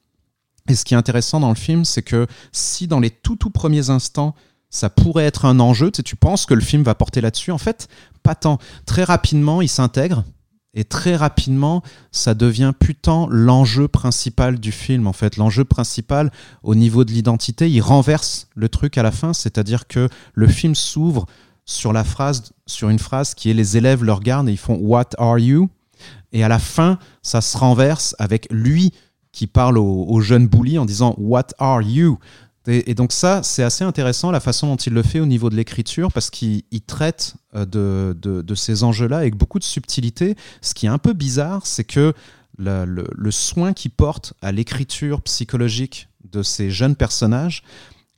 [0.67, 3.49] Et ce qui est intéressant dans le film, c'est que si dans les tout tout
[3.49, 4.35] premiers instants,
[4.69, 7.57] ça pourrait être un enjeu, tu, tu penses que le film va porter là-dessus, en
[7.57, 7.87] fait,
[8.23, 8.57] pas tant.
[8.85, 10.25] Très rapidement, il s'intègre,
[10.75, 15.07] et très rapidement, ça devient putain l'enjeu principal du film.
[15.07, 16.31] En fait, l'enjeu principal
[16.63, 20.75] au niveau de l'identité, il renverse le truc à la fin, c'est-à-dire que le film
[20.75, 21.25] s'ouvre
[21.63, 24.75] sur la phrase, sur une phrase qui est les élèves le regardent et ils font
[24.75, 25.69] What are you?
[26.33, 28.91] Et à la fin, ça se renverse avec lui
[29.31, 32.19] qui parle au, au jeune bully en disant What are you?
[32.67, 35.55] Et, donc ça, c'est assez intéressant la façon dont il le fait au niveau de
[35.55, 40.35] l'écriture, parce qu'il traite euh, de, ces enjeux-là avec beaucoup de subtilité.
[40.61, 42.13] Ce qui est un peu bizarre, c'est que
[42.57, 47.63] le, soin qu'il porte à l'écriture psychologique de ces jeunes personnages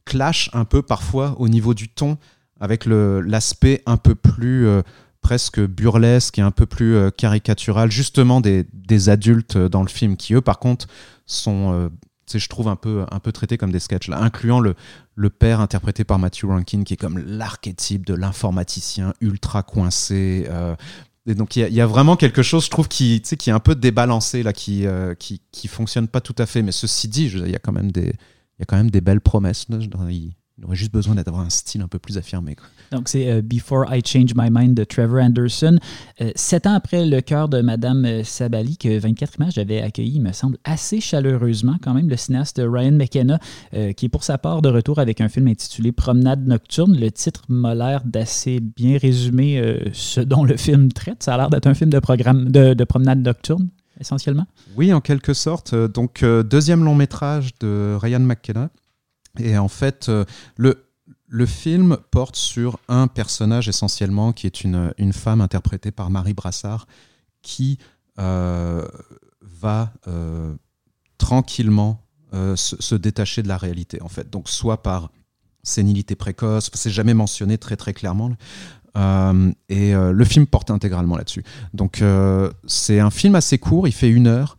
[0.05, 2.17] clash un peu parfois au niveau du ton
[2.60, 4.67] avec l'aspect un peu plus...
[4.67, 4.81] Euh,
[5.19, 8.65] presque burlesque et un peu plus euh, caricatural, justement des,
[9.10, 10.88] adultes dans le film, qui eux, par contre,
[11.25, 11.89] sont,
[12.33, 14.75] je trouve, un peu, un peu traités comme des sketchs, là, incluant le,
[15.15, 20.45] le père interprété par Matthew Rankin, qui est comme l'archétype de l'informaticien ultra coincé.
[20.49, 20.75] Euh,
[21.25, 23.75] et donc il y, a vraiment quelque chose, je trouve, qui, qui est un peu
[23.75, 24.85] débalancé, là, qui,
[25.19, 26.61] qui, qui fonctionne pas tout à fait.
[26.61, 28.13] Mais ceci dit, il y a quand même des,
[28.59, 29.67] y a quand même des belles promesses.
[29.69, 32.55] Il, aurait juste besoin d'avoir un style un peu plus affirmé.
[32.91, 35.78] Donc, c'est euh, Before I Change My Mind de Trevor Anderson.
[36.21, 40.15] Euh, sept ans après Le cœur de Madame euh, Sabali, que 24 images avait accueilli,
[40.15, 43.39] il me semble, assez chaleureusement, quand même, le cinéaste Ryan McKenna,
[43.95, 46.97] qui est pour sa part de retour avec un film intitulé Promenade nocturne.
[46.97, 51.23] Le titre m'a l'air d'assez bien résumer ce dont le film traite.
[51.23, 53.69] Ça a l'air d'être un film de, programme, de, de promenade nocturne
[54.00, 54.45] essentiellement
[54.76, 55.76] Oui, en quelque sorte.
[55.76, 58.69] Donc, deuxième long métrage de Ryan McKenna.
[59.39, 60.10] Et en fait,
[60.56, 60.87] le,
[61.27, 66.33] le film porte sur un personnage essentiellement qui est une, une femme interprétée par Marie
[66.33, 66.87] Brassard
[67.41, 67.77] qui
[68.17, 68.87] euh,
[69.41, 70.55] va euh,
[71.17, 72.03] tranquillement
[72.55, 74.29] se, détacher de la réalité en fait.
[74.29, 75.11] Donc soit par
[75.63, 78.31] sénilité précoce, c'est jamais mentionné très très clairement.
[79.69, 81.43] et le film porte intégralement là-dessus.
[81.73, 82.03] Donc
[82.67, 84.57] c'est un film assez court, il fait une heure.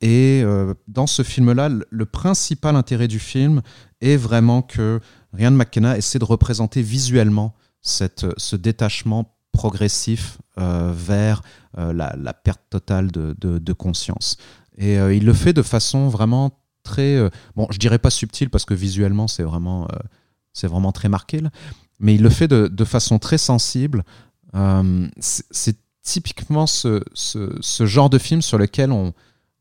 [0.00, 0.42] et
[0.88, 3.62] dans ce film-là, le principal intérêt du film,
[4.00, 5.00] est vraiment que
[5.32, 11.42] Ryan McKenna essaie de représenter visuellement cette, ce détachement progressif euh, vers
[11.78, 14.36] euh, la, perte totale de, de, conscience.
[14.76, 16.52] Et euh, il le fait de façon vraiment
[16.84, 17.18] très,
[17.56, 19.88] bon, je dirais pas subtile parce que visuellement c'est vraiment,
[20.62, 21.42] vraiment très marqué,
[21.98, 24.04] mais il le fait de, de façon très sensible.
[25.20, 29.12] c'est typiquement ce, ce, ce, genre de film sur lequel on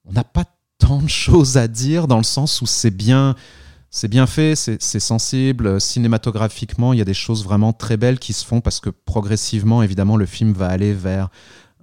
[0.10, 0.46] n'a pas
[0.78, 3.36] tant de choses à dire dans le sens où c'est bien
[3.98, 5.82] c'est bien fait, c'est sensible.
[5.82, 9.82] Cinématographiquement, il y a des choses vraiment très belles qui se font parce que progressivement,
[9.82, 11.30] évidemment, le film va aller vers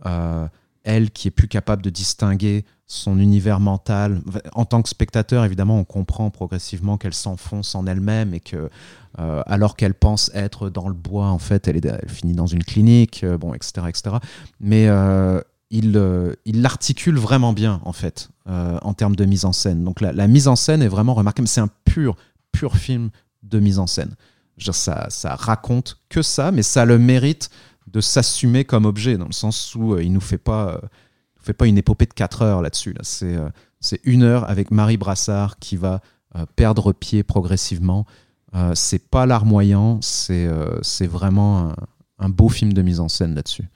[0.06, 0.46] euh,
[0.84, 4.22] elle qui est plus capable de distinguer son univers mental.
[4.54, 8.70] En tant que spectateur, évidemment, on comprend progressivement qu'elle s'enfonce en elle-même et que,
[9.18, 12.46] euh, alors qu'elle pense être dans le bois, en fait, elle, est, elle finit dans
[12.46, 14.16] une clinique, euh, bon, etc., etc.
[14.60, 14.88] Mais
[15.70, 15.90] il,
[16.62, 19.82] l'articule vraiment bien, en fait, en termes de mise en scène.
[19.82, 21.48] Donc la, mise en scène est vraiment remarquable.
[21.48, 21.70] C'est un
[22.52, 23.10] pur, film
[23.42, 24.14] de mise en scène.
[24.58, 27.50] ça, raconte que ça, mais ça a le mérite
[27.86, 30.80] de s'assumer comme objet, dans le sens où euh, il nous fait pas, euh,
[31.40, 32.92] fait pas une épopée de 4 heures là-dessus.
[32.92, 33.00] Là.
[33.02, 33.36] C'est,
[33.80, 36.00] c'est une heure avec Marie Brassard qui va
[36.56, 38.06] perdre pied progressivement.
[38.74, 40.48] c'est pas larmoyant, c'est,
[40.82, 41.72] c'est vraiment
[42.18, 43.68] un beau film de mise en scène là-dessus.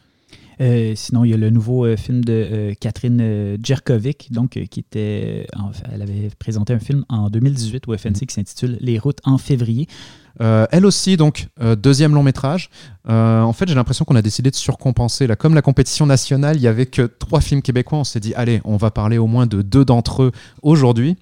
[0.61, 4.81] Euh, sinon, il y a le nouveau euh, film de euh, Catherine Djerkovic, donc qui
[4.81, 5.47] était,
[5.93, 9.87] elle avait présenté un film en 2018 au FNC qui s'intitule Les routes en février.
[10.41, 12.71] elle aussi, donc, deuxième long métrage.
[13.09, 15.27] en fait, j'ai l'impression qu'on a décidé de surcompenser.
[15.27, 17.99] Là, comme la compétition nationale, il y avait que trois films québécois.
[17.99, 21.17] On s'est dit, allez, on va parler au moins de deux d'entre eux aujourd'hui.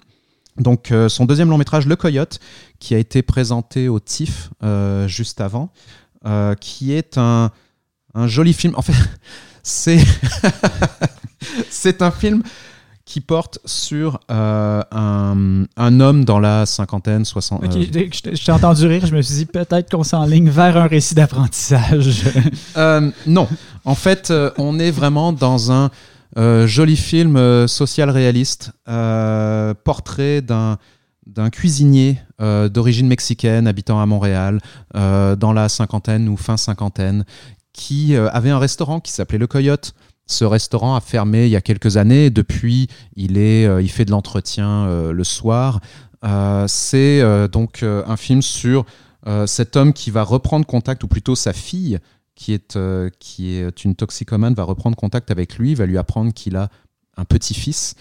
[0.57, 2.39] Donc, son deuxième long métrage, Le Coyote,
[2.79, 4.49] qui a été présenté au TIFF
[5.07, 5.71] juste avant,
[6.59, 7.51] qui est un,
[8.17, 8.73] un joli film.
[8.75, 8.93] En fait,
[9.63, 9.99] c'est
[11.69, 12.43] c'est un film
[13.05, 17.63] qui porte sur euh, un, un, homme dans la cinquantaine, soixante.
[17.63, 21.15] Euh, je t'ai entendu rire, je me suis dit peut-être qu'on s'enligne vers un récit
[21.15, 22.23] d'apprentissage.
[22.75, 23.47] Euh, non,
[23.85, 25.89] en fait, on est vraiment dans un
[26.65, 28.71] joli film social réaliste,
[29.83, 30.77] portrait d'un
[31.25, 34.59] d'un cuisinier d'origine mexicaine habitant à Montréal
[34.93, 37.25] dans la cinquantaine ou fin cinquantaine
[37.77, 39.93] qui euh, avait un restaurant qui s'appelait Le Coyote.
[40.25, 42.29] Ce restaurant a fermé il y a quelques années.
[42.29, 45.79] Depuis, il, est, euh, il fait de l'entretien euh, le soir.
[46.67, 48.85] c'est donc un film sur
[49.45, 51.99] cet homme qui va reprendre contact, ou plutôt sa fille,
[52.35, 52.77] qui est,
[53.19, 56.69] qui est une toxicomane, va reprendre contact avec lui, va lui apprendre qu'il a
[57.17, 57.95] un petit-fils.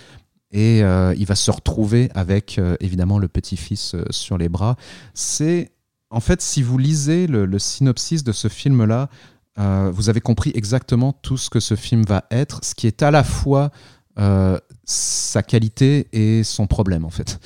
[0.51, 4.77] Et il va se retrouver avec évidemment le petit-fils sur les bras.
[5.15, 5.73] C'est
[6.11, 9.11] en fait, si vous lisez le synopsis de ce film-là,
[9.59, 13.03] euh, vous avez compris exactement tout ce que ce film va être, ce qui est
[13.03, 13.71] à la fois
[14.19, 17.41] euh, sa qualité et son problème en fait.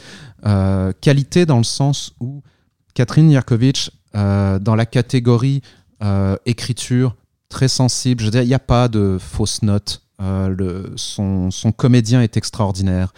[0.47, 2.43] Euh, qualité dans le sens où
[2.95, 5.63] Catherine Yarkovitch, dans la catégorie
[6.45, 7.15] écriture
[7.49, 9.19] très sensible, je veux dire, il n'y a pas de.
[10.21, 13.15] Le, son, son, comédien est extraordinaire.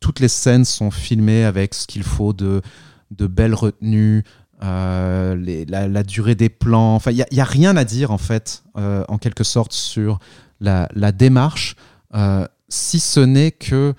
[0.00, 2.62] toutes les scènes sont filmées avec ce qu'il faut de,
[3.10, 4.24] de belles retenues,
[4.62, 6.94] euh, la, durée des plans.
[6.94, 10.20] Enfin, il n'y a, rien à dire, en fait, euh, en quelque sorte, sur
[10.60, 11.74] la, démarche,
[12.14, 13.94] euh, si ce n'est que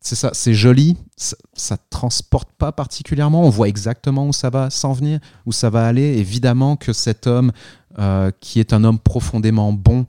[0.00, 1.36] c'est ça, c'est joli, ça,
[1.74, 5.86] ne transporte pas particulièrement, on voit exactement où ça va s'en venir, où ça va
[5.86, 6.18] aller.
[6.18, 7.50] Évidemment que cet homme
[8.38, 10.06] qui est un homme profondément bon,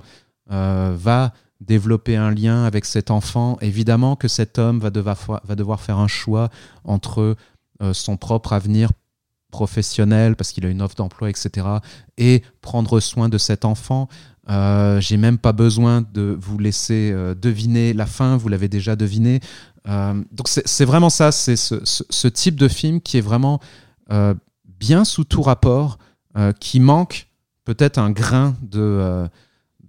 [0.48, 3.58] va développer un lien avec cet enfant.
[3.62, 6.50] Évidemment que cet homme va devoir, va devoir faire un choix
[6.84, 7.36] entre
[7.94, 8.92] son propre avenir
[9.52, 11.68] professionnel parce qu'il a une offre d'emploi, etc.
[12.18, 14.08] Et prendre soin de cet enfant.
[14.50, 18.96] Euh, J'ai même pas besoin de vous laisser euh, deviner la fin, vous l'avez déjà
[18.96, 19.40] deviné.
[19.88, 23.60] Euh, donc c'est vraiment ça, c'est ce, ce, type de film qui est vraiment
[24.66, 26.00] bien sous tout rapport,
[26.60, 27.28] qui manque
[27.64, 29.28] peut-être un grain de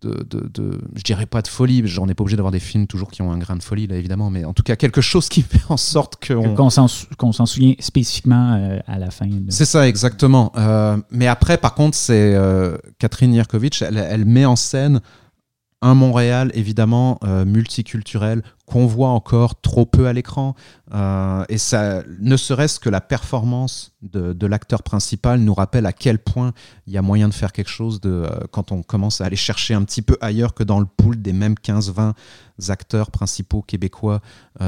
[0.02, 3.10] de, de, je dirais pas de folie, j'en ai pas obligé d'avoir des films toujours
[3.10, 5.42] qui ont un grain de folie là évidemment, mais en tout cas quelque chose qui
[5.48, 9.28] fait en sorte qu'on qu'on s'en souvient spécifiquement euh, à la fin.
[9.48, 10.52] C'est ça exactement.
[10.56, 15.00] Euh, mais après par contre c'est euh, Catherine Yerkovitch, elle, elle, met en scène
[15.82, 20.54] un Montréal évidemment euh, multiculturel qu'on voit encore trop peu à l'écran.
[20.94, 26.18] Euh, et ça ne serait-ce que la performance de, l'acteur principal nous rappelle à quel
[26.18, 26.52] point
[26.86, 29.36] il y a moyen de faire quelque chose de euh, quand on commence à aller
[29.36, 32.12] chercher un petit peu ailleurs que dans le pool des mêmes 15-20
[32.68, 34.20] acteurs principaux québécois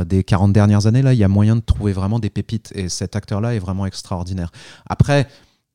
[0.06, 1.02] des 40 dernières années.
[1.02, 3.58] Là il y a moyen de trouver vraiment des pépites et cet acteur là est
[3.58, 4.50] vraiment extraordinaire.
[4.86, 5.28] Après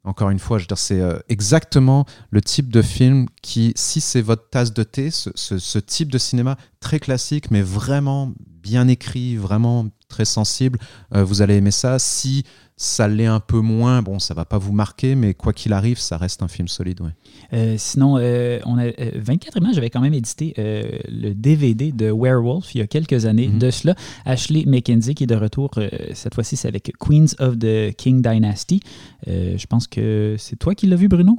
[0.03, 3.99] encore une fois, je veux dire, c'est euh, exactement le type de film qui, si
[3.99, 9.35] c'est votre tasse de thé, ce, type de cinéma très classique, mais vraiment bien écrit,
[9.35, 10.79] vraiment très sensible,
[11.15, 11.99] euh, vous allez aimer ça.
[11.99, 12.43] Si
[12.75, 15.97] ça l'est un peu moins, bon, ça va pas vous marquer, mais quoi qu'il arrive,
[15.97, 17.01] ça reste un film solide.
[17.01, 17.09] Ouais.
[17.53, 22.75] Euh, sinon, euh, on a 24 images, j'avais quand même édité le DVD de Werewolf
[22.75, 23.59] il y a quelques années mhm.
[23.59, 23.95] de cela.
[24.25, 25.71] Ashley McKenzie qui est de retour,
[26.13, 28.81] cette fois-ci c'est avec Queens of the King Dynasty.
[29.25, 31.37] je pense que c'est toi qui l'as vu, Bruno?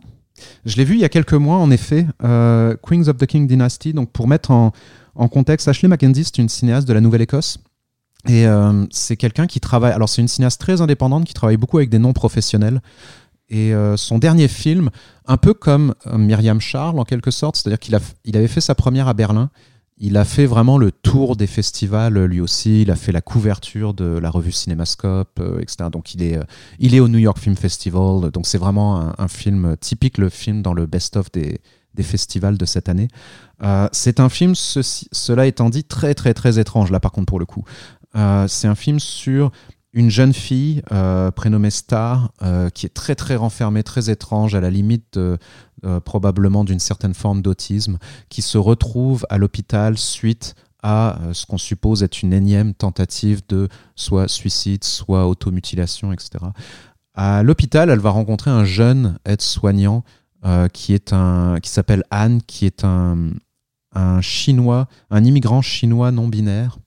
[0.64, 2.06] Je l'ai vu il y a quelques mois, en effet.
[2.20, 4.72] Queens of the King Dynasty, donc pour mettre en,
[5.14, 7.58] en contexte, Ashley McKenzie, c'est une cinéaste de la Nouvelle-Écosse
[8.26, 9.92] et euh, c'est quelqu'un qui travaille.
[9.92, 12.80] Alors, c'est une cinéaste très indépendante qui travaille beaucoup avec des noms professionnels.
[13.48, 14.90] Et euh, son dernier film,
[15.26, 18.74] un peu comme euh, Myriam Charles en quelque sorte, c'est-à-dire qu'il il avait fait sa
[18.74, 19.50] première à Berlin.
[20.00, 22.82] Il a fait vraiment le tour des festivals lui aussi.
[22.82, 25.88] Il a fait la couverture de la revue Cinémascope, etc.
[25.90, 26.38] Donc il est,
[26.78, 28.30] il est au New York Film Festival.
[28.30, 31.60] Donc c'est vraiment un, film typique, le film dans le best-of des
[32.04, 33.08] festivals de cette année.
[33.90, 37.46] c'est un film, cela étant dit, très très très étrange là par contre pour le
[37.46, 37.64] coup.
[38.18, 39.52] Euh, c'est un film sur
[39.92, 44.60] une jeune fille euh, prénommée Star euh, qui est très très renfermée, très étrange, à
[44.60, 45.18] la limite
[46.04, 47.98] probablement d'une certaine forme d'autisme,
[48.28, 53.68] qui se retrouve à l'hôpital suite à ce qu'on suppose être une énième tentative de
[53.94, 56.30] soit suicide, soit automutilation, etc.
[57.14, 60.02] À l'hôpital, elle va rencontrer un jeune aide-soignant
[60.72, 61.00] qui
[61.62, 63.30] s'appelle Anne, qui est un,
[63.92, 66.78] un chinois, un immigrant chinois non binaire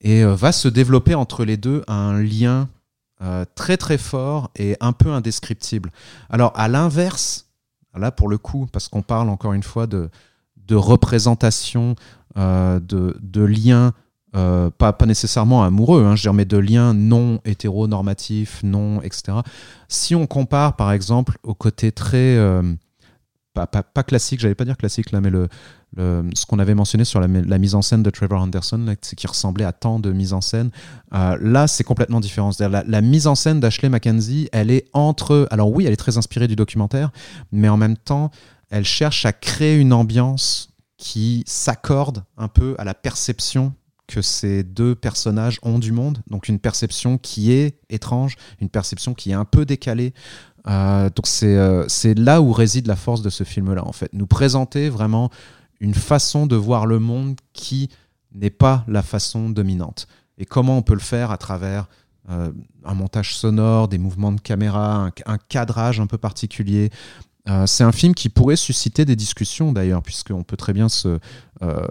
[0.00, 2.68] et euh, va se développer entre les deux un lien
[3.22, 5.90] euh, très très fort et un peu indescriptible.
[6.30, 7.48] Alors à l'inverse,
[7.94, 10.08] là pour le coup, parce qu'on parle encore une fois de,
[10.56, 11.96] de représentation,
[12.36, 13.92] euh, de, de liens,
[14.32, 19.38] pas, pas nécessairement amoureux, hein, je mais de liens non hétéronormatifs, non, etc.
[19.88, 22.38] Si on compare par exemple au côté très...
[23.52, 25.48] Pas, pas, classique, j'allais pas dire classique là, mais le,
[25.96, 29.72] ce qu'on avait mentionné sur la, mise en scène de Trevor Anderson, qui ressemblait à
[29.72, 30.70] tant de mise en scène.
[31.12, 32.50] Euh, là, c'est complètement différent.
[32.60, 35.48] La, la, mise en scène d'Ashley Mackenzie, elle est entre.
[35.50, 37.10] Alors oui, elle est très inspirée du documentaire,
[37.50, 38.30] mais en même temps,
[38.70, 43.72] elle cherche à créer une ambiance qui s'accorde un peu à la perception
[44.10, 46.18] que ces deux personnages ont du monde.
[46.28, 50.12] Donc une perception qui est étrange, une perception qui est un peu décalée.
[50.66, 54.10] Euh, donc euh, c'est là où réside la force de ce film-là, en fait.
[54.12, 55.30] Nous présenter vraiment
[55.80, 57.88] une façon de voir le monde qui
[58.32, 60.06] n'est pas la façon dominante.
[60.38, 61.88] Et comment on peut le faire à travers
[62.28, 62.52] euh,
[62.84, 66.90] un montage sonore, des mouvements de caméra, un, cadrage un peu particulier.
[67.66, 71.18] C'est un film qui pourrait susciter des discussions d'ailleurs, puisqu'on peut très bien se,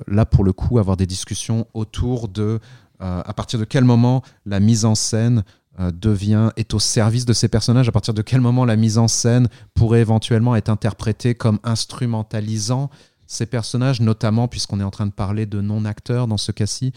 [0.08, 2.62] là pour le coup, avoir des discussions autour de
[3.00, 5.44] à partir de quel moment la mise en scène
[5.80, 9.08] devient est au service de ces personnages, à partir de quel moment la mise en
[9.08, 12.90] scène pourrait éventuellement être interprétée comme instrumentalisant
[13.30, 16.92] ces personnages, notamment puisqu'on est en train de parler de non-acteurs dans ce cas-ci.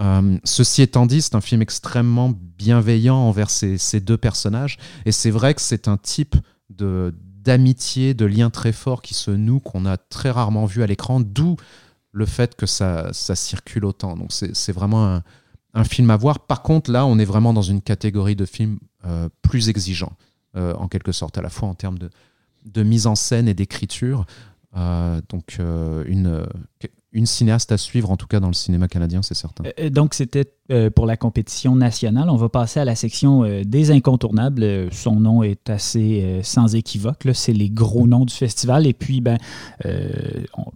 [0.00, 5.30] Euh, ceci étant dit, c'est un film extrêmement bienveillant envers ces, deux personnages, et c'est
[5.30, 6.36] vrai que c'est un type
[6.70, 7.14] de
[7.46, 11.20] d'amitié, de lien très fort qui se noue, qu'on a très rarement vu à l'écran,
[11.20, 11.54] d'où
[12.10, 14.16] le fait que ça, ça circule autant.
[14.16, 15.22] Donc c'est vraiment un,
[15.84, 16.40] film à voir.
[16.40, 20.12] Par contre, là, on est vraiment dans une catégorie de films euh, plus exigeants,
[20.56, 24.26] euh, en quelque sorte, à la fois en termes de, mise en scène et d'écriture.
[24.76, 26.46] Euh, donc une,
[27.12, 29.64] une cinéaste à suivre, en tout cas dans le cinéma canadien, c'est certain.
[29.90, 30.52] donc, c'était
[30.94, 32.28] pour la compétition nationale.
[32.28, 34.92] On va passer à la section des incontournables.
[34.92, 37.28] Son nom est assez sans équivoque.
[37.32, 38.86] C'est les gros noms du festival.
[38.86, 39.38] Et puis, ben,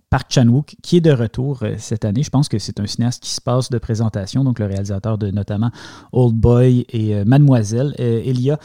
[0.09, 2.23] Park Chan-wook, qui est de retour cette année.
[2.23, 5.31] Je pense que c'est un cinéaste qui se passe de présentation, donc le réalisateur de
[5.31, 5.71] notamment
[6.13, 7.95] Old Boy et Mademoiselle.
[7.99, 8.59] Elia,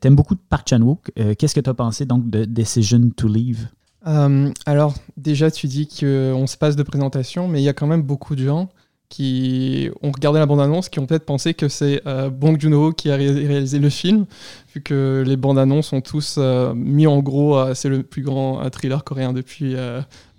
[0.00, 1.10] t'aimes beaucoup Park Chan-wook.
[1.36, 3.68] Qu'est-ce que tu as pensé donc de Decision to Leave?
[4.06, 7.86] Euh, alors, déjà, tu dis qu'on se passe de présentation, mais il y a quand
[7.86, 8.68] même beaucoup de gens
[9.08, 13.10] qui ont regardé la bande-annonce, qui ont peut-être pensé que c'est euh, Bong Joon-ho qui
[13.10, 14.26] a réalisé le film,
[14.74, 19.04] vu que les bandes-annonces sont tous euh, mis en gros, c'est le plus grand thriller
[19.04, 19.76] coréen depuis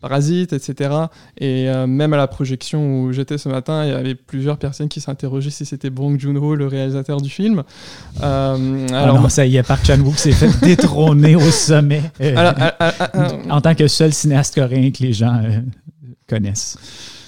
[0.01, 0.91] Parasite, etc.
[1.39, 5.01] Et même à la projection où j'étais ce matin, il y avait plusieurs personnes qui
[5.01, 7.63] s'interrogeaient si c'était Bong Joon-ho, le réalisateur du film.
[8.22, 8.55] Ah
[8.93, 12.03] alors non, ça y est, Park Chan-wook s'est fait détrôner au sommet
[13.49, 15.41] en tant que seul cinéaste coréen que les gens
[16.28, 16.78] connaissent.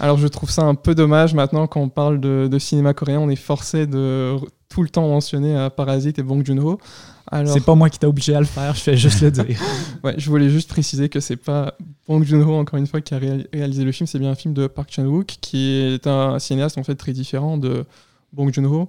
[0.01, 3.29] Alors je trouve ça un peu dommage maintenant quand on parle de, cinéma coréen, on
[3.29, 4.35] est forcé de
[4.67, 6.79] tout le temps mentionner euh, Parasite et Bong Joon-ho.
[7.27, 7.53] Alors...
[7.53, 9.45] C'est pas moi qui t'ai obligé à le faire, je fais juste le dire.
[10.03, 11.75] ouais, je voulais juste préciser que c'est pas
[12.07, 14.65] Bong Joon-ho encore une fois qui a réalisé le film, c'est bien un film de
[14.65, 17.85] Park Chan-wook qui est un cinéaste en fait très différent de
[18.33, 18.87] Bong Joon-ho.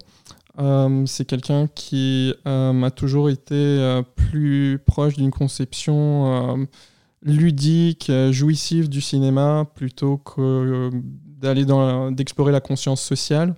[0.60, 6.66] Euh, c'est quelqu'un qui euh, a toujours été plus proche d'une conception
[7.24, 10.90] ludique, euh, jouissif du cinéma plutôt que euh,
[11.40, 13.54] d'aller dans d'explorer la conscience sociale.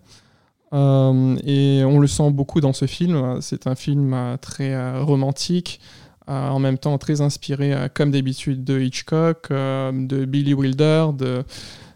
[0.73, 3.39] Euh, et on le sent beaucoup dans ce film.
[3.41, 5.81] C'est un film très romantique,
[6.27, 11.45] en même temps très inspiré, comme d'habitude, de Hitchcock, de Billy Wilder, de,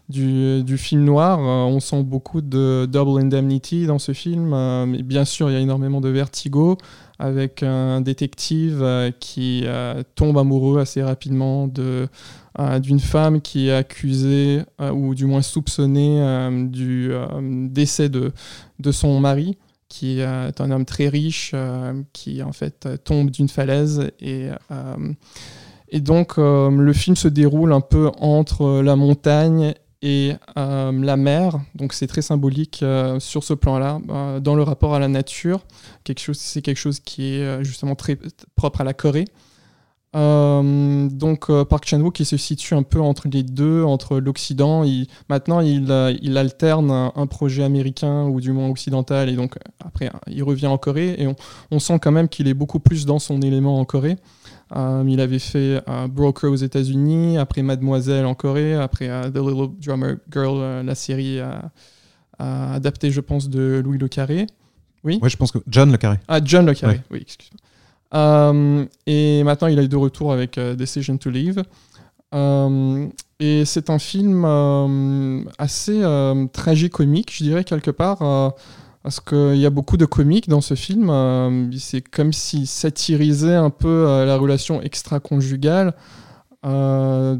[0.07, 1.39] du, du, film noir.
[1.39, 4.55] on sent beaucoup de Double Indemnity dans ce film.
[4.85, 6.77] mais bien sûr, il y a énormément de vertigo
[7.19, 12.07] avec un détective euh, qui euh, tombe amoureux assez rapidement de,
[12.57, 17.11] euh, d'une femme qui est accusée ou du moins soupçonnée du
[17.69, 18.31] décès de,
[18.79, 19.57] de son mari
[19.89, 21.55] qui est un homme très riche
[22.13, 24.11] qui en fait tombe d'une falaise.
[24.19, 24.49] Et
[25.91, 31.59] et donc le film se déroule un peu entre la montagne et euh, la mer.
[31.75, 35.65] Donc c'est très symbolique euh, sur ce plan-là, euh, dans le rapport à la nature.
[36.33, 38.17] C'est quelque chose qui est justement très
[38.55, 39.25] propre à la Corée.
[40.13, 44.83] donc Park Chan-wook qui se situe un peu entre les deux, entre l'Occident.
[45.29, 45.91] Maintenant, il,
[46.37, 51.15] alterne un, projet américain ou du moins occidental et donc après il revient en Corée
[51.19, 51.27] et
[51.69, 54.17] on sent quand même qu'il est beaucoup plus dans son élément en Corée.
[54.75, 59.37] Euh, il avait fait euh, Broker aux États-Unis, après Mademoiselle en Corée, après euh, The
[59.37, 61.39] Little Drummer Girl, la série
[62.37, 64.47] adaptée, je pense, de Louis Le Carré.
[65.03, 66.17] Oui, ouais, je pense que John Le Carré.
[66.27, 68.85] Ah, John Le Carré, oui, excuse-moi.
[69.07, 71.63] et maintenant, il est de retour avec Decision to Leave.
[73.39, 76.01] et c'est un film assez
[76.53, 78.53] tragique-comique, je dirais, quelque part
[79.09, 81.09] parce qu'il y a beaucoup de comiques dans ce film.
[81.09, 85.95] Euh, c'est comme s'il satirisait un peu euh, la relation extra-conjugale
[86.63, 87.35] euh,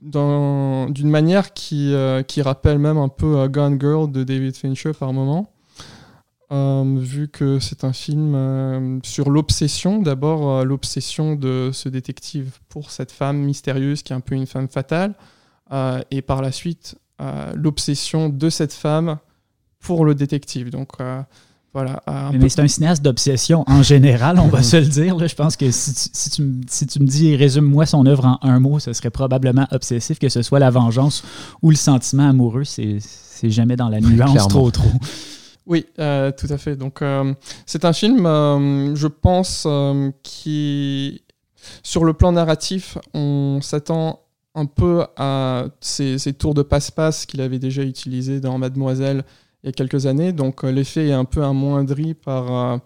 [0.00, 1.94] d'une manière qui,
[2.26, 5.52] qui rappelle même un peu Gone Girl de David Fincher par moment.
[6.50, 13.36] vu que c'est un film sur l'obsession, d'abord l'obsession de ce détective pour cette femme
[13.36, 15.12] mystérieuse qui est un peu une femme fatale,
[16.10, 16.96] et par la suite
[17.54, 19.18] l'obsession de cette femme
[19.80, 20.70] pour le détective.
[20.70, 21.22] Donc euh,
[21.72, 22.02] voilà.
[22.32, 25.18] Mais c'est un cinéaste d'obsession en général, on va se le dire.
[25.26, 29.10] Je pense que si tu, me dis résume-moi son œuvre en un mot, ce serait
[29.10, 31.22] probablement obsessif, que ce soit la vengeance
[31.62, 32.64] ou le sentiment amoureux.
[32.64, 33.00] C'est
[33.50, 34.90] jamais dans la nuance trop trop.
[35.70, 36.76] Oui, euh, tout à fait.
[36.76, 37.34] Donc, euh,
[37.66, 38.22] c'est un film,
[38.94, 39.68] je pense,
[40.22, 41.20] qui,
[41.82, 44.20] sur le plan narratif, on s'attend
[44.54, 49.24] un peu à ces, ces tours de passe-passe qu'il avait déjà utilisés dans Mademoiselle
[49.62, 50.32] il y a quelques années.
[50.32, 52.80] Donc euh, l'effet est un peu amoindri par,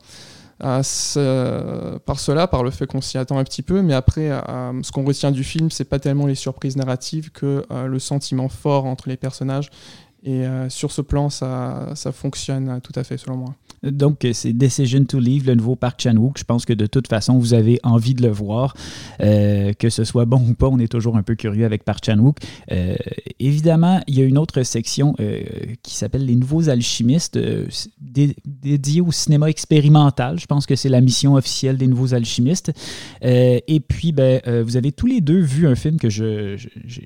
[0.64, 3.82] euh, par cela, par le fait qu'on s'y attend un petit peu.
[3.82, 7.64] Mais après, euh, ce qu'on retient du film, c'est pas tellement les surprises narratives que
[7.70, 9.70] le sentiment fort entre les personnages.
[10.24, 13.54] Et sur ce plan, ça, ça fonctionne tout à fait selon moi.
[13.82, 16.38] Donc, c'est Decision to Leave, le nouveau Park Chan-wook.
[16.38, 18.74] Je pense que de toute façon, vous avez envie de le voir.
[19.20, 22.04] Euh, que ce soit bon ou pas, on est toujours un peu curieux avec Park
[22.04, 22.36] Chan-wook.
[22.70, 22.94] Euh,
[23.40, 25.40] évidemment, il y a une autre section euh,
[25.82, 27.38] qui s'appelle Les Nouveaux Alchimistes,
[28.40, 30.38] dédiée au cinéma expérimental.
[30.38, 32.72] Je pense que c'est la mission officielle des Nouveaux Alchimistes.
[33.22, 36.56] et puis, ben, vous avez tous les deux vu un film que je,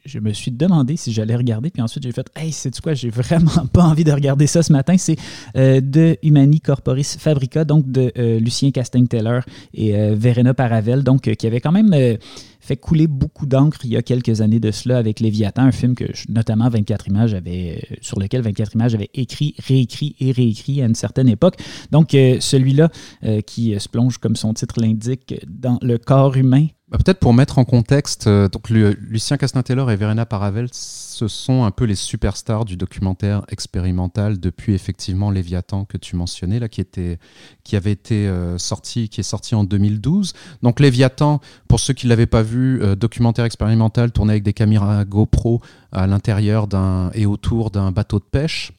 [0.04, 1.70] je, me suis demandé si j'allais regarder.
[1.70, 2.92] Puis ensuite, j'ai fait Hey, c'est quoi?
[2.92, 4.96] J'ai vraiment pas envie de regarder ça ce matin.
[4.98, 5.16] C'est
[5.54, 9.40] de Humani Corporis Fabrica, donc de euh, Lucien Casting-Teller
[9.72, 11.94] et euh, Verena Paravel, donc euh, qui avait quand même
[12.60, 15.94] fait couler beaucoup d'encre il y a quelques années de cela avec Léviathan, un film
[15.94, 20.86] que notamment 24 images avait, sur lequel 24 images avait écrit, réécrit et réécrit à
[20.86, 21.54] une certaine époque.
[21.92, 22.90] Donc celui-là
[23.46, 27.58] qui se plonge, comme son titre l'indique, dans le corps humain bah, peut-être pour mettre
[27.58, 32.76] en contexte, euh, Lucien Castin-Taylor et Verena Paravel, ce sont un peu les superstars du
[32.76, 37.18] documentaire expérimental depuis effectivement Léviathan que tu mentionnais là, qui était,
[37.64, 40.32] qui avait été euh, sorti, qui est sorti en 2012.
[40.62, 45.04] Donc Léviathan, pour ceux qui l'avaient pas vu, euh, documentaire expérimental tourné avec des caméras
[45.04, 45.60] GoPro
[45.90, 46.68] à l'intérieur
[47.14, 48.72] et autour d'un bateau de pêche.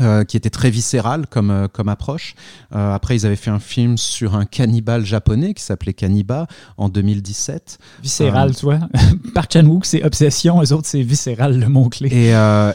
[0.00, 2.34] Euh, qui était très viscéral comme, euh, comme approche.
[2.74, 6.46] Euh, après, ils avaient fait un film sur un cannibale japonais qui s'appelait Cannibal
[6.78, 7.78] en 2017.
[8.02, 8.78] Viscéral, tu vois.
[9.34, 12.08] Park Chan-wook, c'est obsession, les autres, c'est viscéral, le mot-clé.
[12.08, 12.30] Et,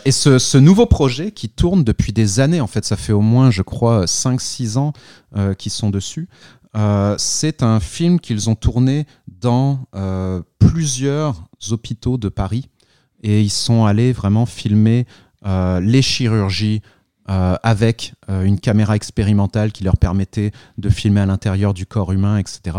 [0.08, 3.22] et ce, ce, nouveau projet qui tourne depuis des années, en fait, ça fait au
[3.22, 4.94] moins, je crois, 5-6 ans
[5.58, 6.30] qu'ils sont dessus.
[7.18, 9.08] c'est un film qu'ils ont tourné
[9.42, 9.80] dans
[10.60, 12.70] plusieurs hôpitaux de Paris.
[13.24, 15.08] Et ils sont allés vraiment filmer
[15.44, 16.82] les chirurgies,
[17.30, 22.14] euh, avec euh, une caméra expérimentale qui leur permettait de filmer à l'intérieur du corps
[22.14, 22.78] humain, etc.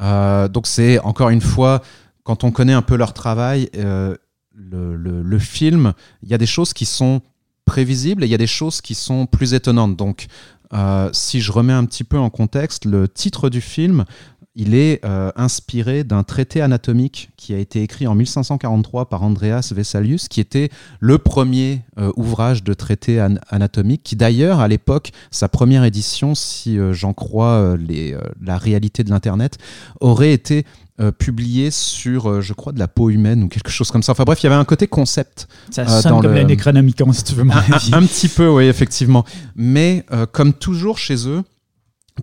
[0.00, 1.82] Euh, donc c'est encore une fois,
[2.22, 6.72] quand on connaît un peu leur travail, le, le, film, il y a des choses
[6.72, 7.20] qui sont
[7.64, 9.96] prévisibles et il y a des choses qui sont plus étonnantes.
[9.96, 10.26] Donc
[11.12, 14.04] si je remets un petit peu en contexte, le titre du film
[14.60, 19.72] il est euh, inspiré d'un traité anatomique qui a été écrit en 1543 par Andreas
[19.74, 20.68] Vesalius, qui était
[21.00, 26.78] le premier euh, ouvrage de traité anatomique, qui d'ailleurs, à l'époque, sa première édition, si
[26.78, 29.56] euh, j'en crois les, la réalité de l'Internet,
[30.00, 30.66] aurait été
[31.18, 34.12] publié sur, je crois, de la peau humaine ou quelque chose comme ça.
[34.12, 35.48] Enfin bref, il y avait un côté concept.
[35.70, 36.42] Ça sonne comme le...
[36.42, 39.24] Necronomicon, si tu veux mon un, un, petit peu, oui, effectivement.
[39.56, 41.42] Mais comme toujours chez eux,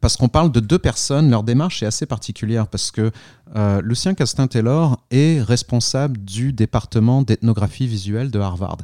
[0.02, 3.12] parce qu'on parle de deux personnes, leur démarche est assez particulière parce que
[3.56, 8.78] euh, Lucien Castin-Taylor est responsable du département d'ethnographie visuelle de Harvard.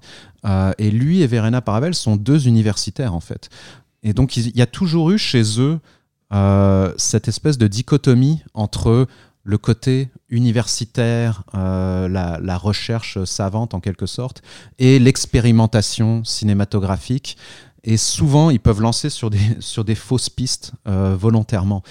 [0.46, 3.50] Euh, et lui et Verena Paravel sont deux universitaires en fait.
[4.04, 5.80] Et donc il y a toujours eu chez eux
[6.34, 9.08] euh, cette espèce de dichotomie entre
[9.46, 14.42] le côté universitaire, la, la, recherche savante en quelque sorte,
[14.80, 17.36] et l'expérimentation cinématographique.
[17.84, 21.84] Et souvent, ils peuvent lancer sur des, sur des fausses pistes euh, volontairement.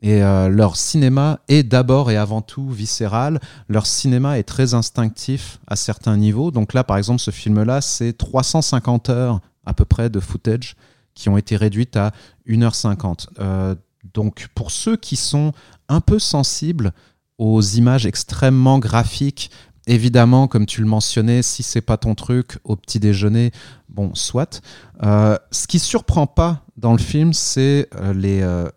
[0.00, 3.40] Et euh, leur cinéma est d'abord et avant tout viscéral.
[3.68, 6.50] Leur cinéma est très instinctif à certains niveaux.
[6.50, 10.76] Donc là, par exemple, ce film-là, c'est 350 heures à peu près de footage
[11.14, 12.12] qui ont été réduites à
[12.46, 13.26] 1h50.
[13.40, 13.74] Euh,
[14.14, 15.52] donc pour ceux qui sont
[15.88, 16.92] un peu sensibles
[17.38, 19.50] aux images extrêmement graphiques,
[19.88, 23.50] évidemment, comme tu le mentionnais, si c'est pas ton truc au petit déjeuner,
[23.88, 24.60] bon, soit.
[25.02, 28.68] Euh, ce qui surprend pas dans le film, c'est euh, euh,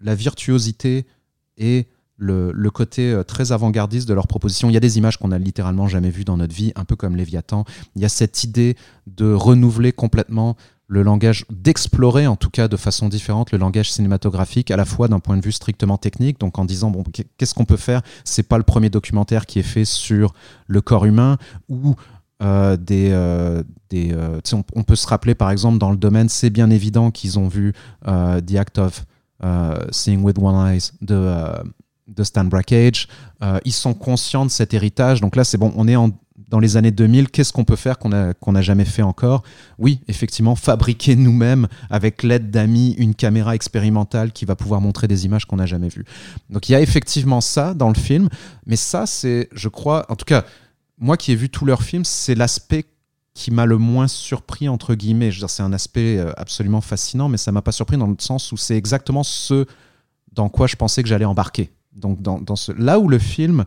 [0.00, 1.06] la virtuosité
[1.56, 4.68] et le, le côté très avant-gardiste de leur proposition.
[4.68, 6.96] Il y a des images qu'on a littéralement jamais vues dans notre vie, un peu
[6.96, 7.64] comme Léviathan.
[7.96, 10.56] Il y a cette idée de renouveler complètement
[10.88, 15.06] le langage, d'explorer en tout cas de façon différente le langage cinématographique, à la fois
[15.06, 17.04] d'un point de vue strictement technique, donc en disant bon
[17.36, 18.00] qu'est-ce qu'on peut faire?
[18.24, 20.32] C'est pas le premier documentaire qui est fait sur
[20.66, 21.36] le corps humain
[21.68, 21.94] ou
[22.40, 26.50] euh, des, euh, des euh, on, peut se rappeler par exemple dans le domaine, c'est
[26.50, 27.74] bien évident qu'ils ont vu
[28.06, 29.04] The Act of
[29.90, 31.34] Seeing with One Eyes de,
[32.06, 33.08] de Stan Brakhage.
[33.66, 36.12] ils sont conscients de cet héritage, donc là c'est bon, on est en
[36.46, 39.42] dans les années 2000, qu'est-ce qu'on peut faire qu'on n'a jamais fait encore?
[39.78, 45.26] Oui, effectivement, fabriquer nous-mêmes, avec l'aide d'amis, une caméra expérimentale qui va pouvoir montrer des
[45.26, 46.04] images qu'on n'a jamais vues.
[46.48, 48.28] Donc il y a effectivement ça dans le film,
[48.66, 50.44] mais ça, c'est, je crois, en tout cas,
[50.98, 52.86] moi qui ai vu tous leurs films, c'est l'aspect
[53.34, 55.30] qui m'a le moins surpris, entre guillemets.
[55.30, 58.08] Je veux dire, c'est un aspect euh, absolument fascinant, mais ça m'a pas surpris dans
[58.08, 59.66] le sens où c'est exactement ce
[60.32, 61.70] dans quoi je pensais que j'allais embarquer.
[61.94, 62.18] Donc,
[62.76, 63.64] là où le film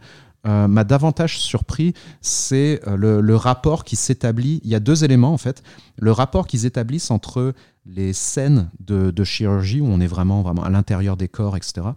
[0.48, 4.60] euh, m'a davantage surpris, c'est euh, le, rapport qui s'établit.
[4.64, 5.62] Il y a deux éléments en fait.
[6.00, 7.54] Le rapport qu'ils établissent entre
[7.86, 11.88] les scènes de, chirurgie, où on est vraiment, à l'intérieur des corps, etc.,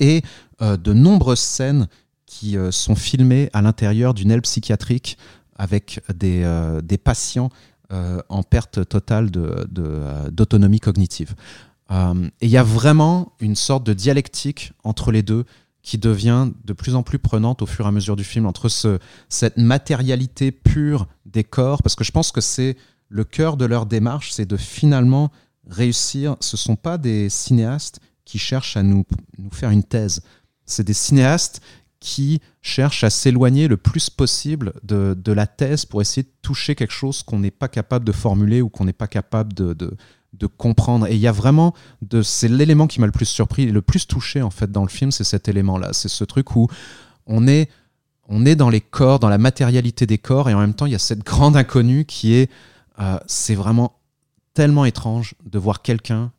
[0.00, 0.22] et
[0.62, 1.88] euh, de nombreuses scènes
[2.26, 5.18] qui sont filmées à l'intérieur d'une aile psychiatrique
[5.56, 6.42] avec des,
[7.04, 7.50] patients
[7.92, 11.34] en perte totale d'autonomie cognitive.
[11.92, 11.94] et
[12.40, 15.44] il y a vraiment une sorte de dialectique entre les deux
[15.84, 18.68] qui devient de plus en plus prenante au fur et à mesure du film, entre
[18.68, 22.76] ce, cette matérialité pure des corps, parce que je pense que c'est
[23.10, 25.30] le cœur de leur démarche, c'est de finalement
[25.68, 26.36] réussir.
[26.40, 29.04] Ce ne sont pas des cinéastes qui cherchent à nous,
[29.52, 30.22] faire une thèse,
[30.64, 31.60] c'est des cinéastes
[32.00, 36.92] qui cherchent à s'éloigner le plus possible de, la thèse pour essayer de toucher quelque
[36.92, 39.96] chose qu'on n'est pas capable de formuler ou qu'on n'est pas capable de,
[40.34, 41.06] de comprendre.
[41.06, 44.06] Et il y a vraiment, de, c'est l'élément qui m'a le plus surpris, le plus
[44.06, 45.92] touché en fait dans le film, c'est cet élément-là.
[45.92, 46.68] C'est ce truc où
[47.26, 47.68] on est
[48.28, 50.92] on est dans les corps, dans la matérialité des corps, et en même temps, il
[50.92, 52.50] y a cette grande inconnue qui est,
[52.98, 53.98] euh, c'est vraiment
[54.54, 56.32] tellement étrange de voir quelqu'un.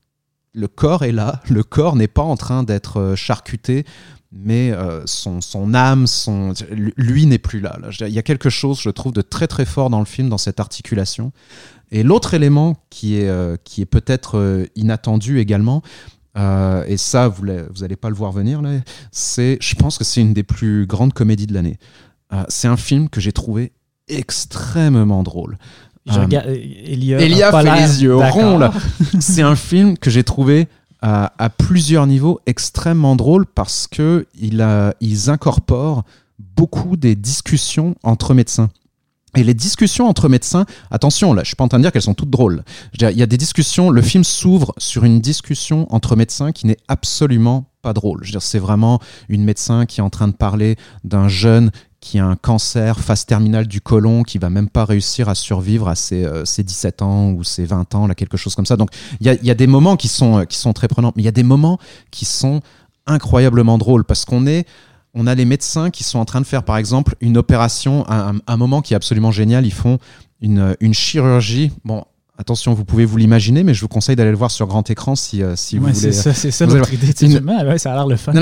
[0.54, 3.86] Le corps est là, le corps n'est pas en train d'être euh, charcuté,
[4.32, 8.82] mais euh, son, son, âme, son, lui n'est plus là, Il y a quelque chose,
[8.82, 11.32] je trouve, de très très fort dans le film, dans cette articulation.
[11.92, 15.82] Et l'autre élément qui est, qui est peut-être inattendu également,
[16.36, 18.62] et ça, vous n'allez pas le voir venir,
[19.12, 21.78] c'est, je pense que c'est une des plus grandes comédies de l'année.
[22.50, 23.72] c'est un film que j'ai trouvé
[24.08, 25.58] extrêmement drôle.
[26.06, 28.72] Je regarde, Elia, Elia fait les yeux ronds là.
[29.20, 30.68] C'est un film que j'ai trouvé
[31.02, 36.04] à, à, plusieurs niveaux extrêmement drôle parce que il a, ils incorporent
[36.56, 38.70] beaucoup des discussions entre médecins.
[39.36, 42.02] Et les discussions entre médecins, attention, là, je suis pas en train de dire qu'elles
[42.02, 42.64] sont toutes drôles.
[43.00, 46.78] il y a des discussions, le film s'ouvre sur une discussion entre médecins qui n'est
[46.88, 48.20] absolument pas drôle.
[48.24, 51.72] Je veux dire, c'est vraiment une médecin qui est en train de parler d'un jeune
[52.06, 55.88] qui a un cancer phase terminale du côlon, qui va même pas réussir à survivre
[55.88, 58.78] à ses, 17 euh, ans ou ses 20 ans, là, quelque chose comme ça.
[58.78, 61.32] Donc il y a, des moments euh, qui sont très prenants, mais il y a
[61.32, 61.80] des moments
[62.12, 62.62] qui sont
[63.08, 64.68] incroyablement drôles parce qu'on est
[65.16, 68.34] on a les médecins qui sont en train de faire, par exemple, une opération, un,
[68.45, 69.66] un moment qui est absolument génial.
[69.66, 69.97] Ils font
[70.41, 71.72] une, une chirurgie.
[71.86, 72.03] Bon,
[72.38, 75.16] Attention, vous pouvez vous l'imaginer, mais je vous conseille d'aller le voir sur grand écran
[75.16, 75.96] si, euh, si vous voulez.
[75.96, 77.14] C'est ça, c'est notre idée.
[77.22, 77.78] Une...
[77.78, 78.34] ça a l'air le fun.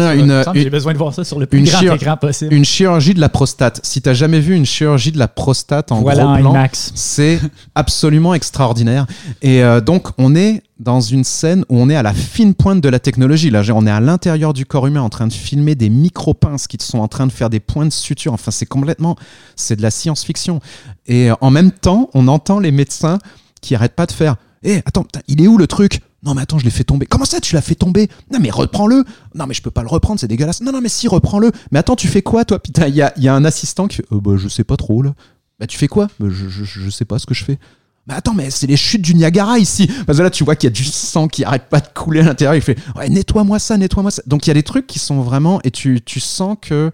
[0.55, 2.55] J'ai besoin de voir ça sur le plus grand écran possible.
[2.55, 3.81] Une chirurgie de la prostate.
[3.83, 7.39] Si tu n'as jamais vu une chirurgie de la prostate en voilà gros plan, c'est
[7.75, 9.05] absolument extraordinaire.
[9.43, 12.81] Et euh, donc, on est dans une scène où on est à la fine pointe
[12.81, 13.51] de la technologie.
[13.51, 16.77] Là, on est à l'intérieur du corps humain en train de filmer des micro-pinces qui
[16.79, 18.33] sont en train de faire des points de suture.
[18.33, 19.15] Enfin, c'est complètement,
[19.55, 20.61] c'est de la science-fiction.
[21.05, 23.19] Et euh, en même temps, on entend les médecins
[23.63, 26.01] qui arrête pas de faire Eh, attends, il est où le truc?
[26.23, 27.05] Non mais attends, je l'ai fait tomber.
[27.05, 28.09] Comment ça, tu l'as fait tomber?
[28.31, 29.03] Non mais reprends-le.
[29.35, 30.61] Non mais je peux pas le reprendre, c'est dégueulasse.
[30.61, 31.51] Non non mais si, reprends-le.
[31.71, 32.59] Mais attends, tu fais quoi toi?
[32.59, 35.13] Putain, il y a, un assistant qui euh, bah, je sais pas trop là.
[35.59, 36.07] Bah tu fais quoi?
[36.19, 37.59] Bah, je, sais pas ce que je fais.
[38.07, 39.89] Mais attends, mais c'est les chutes du Niagara ici.
[40.05, 42.21] Parce que là, tu vois qu'il y a du sang qui arrête pas de couler
[42.21, 42.55] à l'intérieur.
[42.55, 44.21] Il fait ouais, nettoie-moi ça, nettoie-moi ça.
[44.25, 46.91] Donc il y a des trucs qui sont vraiment et tu, sens que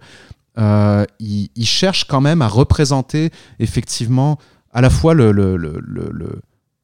[0.58, 4.38] euh, il, cherche quand même à représenter effectivement
[4.72, 5.32] à la fois le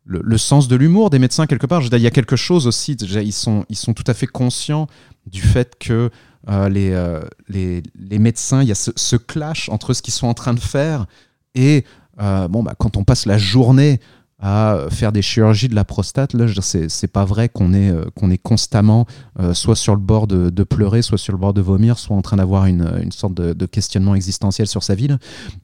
[0.07, 1.83] le, sens de l'humour des médecins quelque part.
[1.83, 4.87] Il y a quelque chose aussi, ils sont, ils sont tout à fait conscients
[5.27, 6.11] du fait que
[6.49, 10.29] euh, les, euh, les, les, médecins, il y a ce, clash entre ce qu'ils sont
[10.29, 11.07] en train de faire
[11.55, 11.85] et
[12.21, 14.01] euh, bon, bah, quand on passe la journée
[14.39, 18.31] à faire des chirurgies de la prostate, là, c'est pas vrai qu'on est, euh, qu'on
[18.31, 19.07] est constamment
[19.41, 22.21] euh, soit sur le bord de, pleurer, soit sur le bord de vomir, soit en
[22.21, 25.09] train d'avoir une, une, sorte de, questionnement existentiel sur sa vie.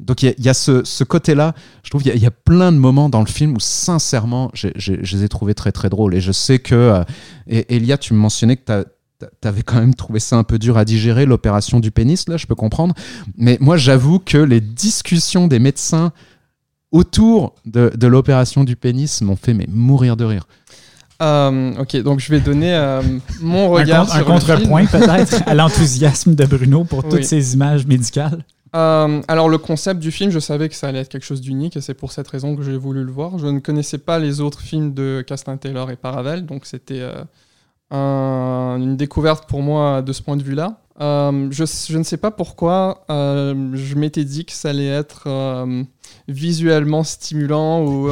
[0.01, 3.11] Donc il y, a, ce, ce côté-là, je trouve qu'il y, a plein de moments
[3.11, 6.15] dans le film où sincèrement, je les ai trouvés très très drôles.
[6.15, 7.05] Et je sais que, euh,
[7.47, 8.85] et, Elia, tu me mentionnais que
[9.21, 12.39] tu avais quand même trouvé ça un peu dur à digérer, l'opération du pénis, là,
[12.39, 12.95] je peux comprendre.
[13.37, 16.13] Mais moi, j'avoue que les discussions des médecins
[16.93, 20.47] autour de, de l'opération du pénis m'ont fait mais mourir de rire.
[21.21, 23.01] Euh, ok, donc je vais donner euh,
[23.41, 27.87] mon regard un, sur un contrepoint peut-être à l'enthousiasme de Bruno pour toutes ces images
[27.87, 28.45] médicales.
[28.75, 31.77] Euh, alors le concept du film, je savais que ça allait être quelque chose d'unique
[31.77, 33.39] et c'est pour cette raison que j'ai voulu le voir.
[33.39, 37.03] Je ne connaissais pas les autres films de Castin Taylor et Paravel, donc c'était
[37.91, 40.83] une découverte pour moi de ce point de vue-là.
[41.01, 45.25] Euh, je, je, ne sais pas pourquoi euh, je m'étais dit que ça allait être
[45.27, 45.83] euh,
[46.29, 48.11] visuellement stimulant ou,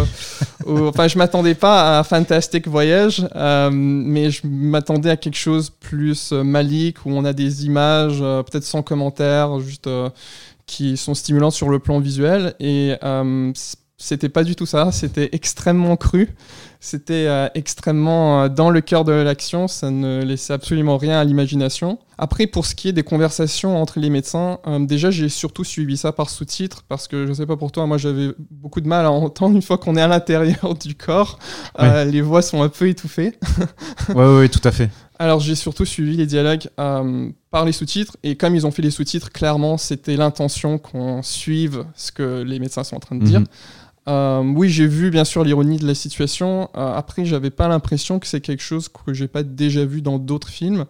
[0.67, 3.27] enfin je m'attendais pas à Fantastic Voyage
[3.73, 8.83] mais je m'attendais à quelque chose plus malique où on a des images peut-être sans
[8.83, 9.89] commentaire juste
[10.71, 12.55] qui sont stimulantes sur le plan visuel.
[12.61, 12.95] Et
[14.01, 16.31] c'était pas du tout ça, c'était extrêmement cru,
[16.81, 21.25] c'était euh, extrêmement euh, dans le cœur de l'action, ça ne laissait absolument rien à
[21.25, 21.99] l'imagination.
[22.17, 25.99] Après, pour ce qui est des conversations entre les médecins, euh, déjà j'ai surtout suivi
[25.99, 29.05] ça par sous-titres, parce que je sais pas pour toi, moi j'avais beaucoup de mal
[29.05, 31.39] à entendre une fois qu'on est à l'intérieur du corps,
[31.79, 33.39] les voix sont un peu étouffées.
[34.09, 34.89] oui, oui, tout à fait.
[35.19, 36.71] Alors j'ai surtout suivi les dialogues
[37.51, 41.85] par les sous-titres, et comme ils ont fait les sous-titres, clairement c'était l'intention qu'on suive
[41.95, 43.41] ce que les médecins sont en train de dire.
[43.41, 43.47] Mhm.
[44.11, 46.69] Euh, oui, j'ai vu bien sûr l'ironie de la situation.
[46.77, 50.19] Euh, après, j'avais pas l'impression que c'est quelque chose que j'ai pas déjà vu dans
[50.19, 50.85] d'autres films.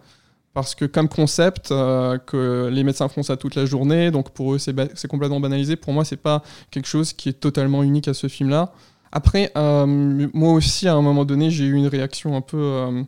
[0.53, 4.53] Parce que comme concept, euh, que les médecins font ça toute la journée, donc pour
[4.53, 5.77] eux c'est complètement banalisé.
[5.77, 8.73] Pour moi, c'est pas quelque chose qui est totalement unique à ce film-là.
[9.13, 13.05] Après, moi aussi, à un moment donné, j'ai eu une réaction un peu,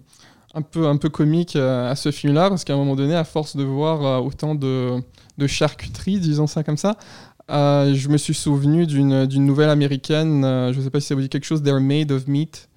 [0.54, 3.58] un peu, un peu comique à ce film-là, parce qu'à un moment donné, à force
[3.58, 5.02] de voir autant de,
[5.38, 6.98] de charcuterie, disons ça comme ça,
[7.52, 11.16] euh, je me suis souvenu d'une nouvelle américaine, euh, je ne sais pas si ça
[11.16, 12.70] vous dit quelque chose, They're Made of Meat.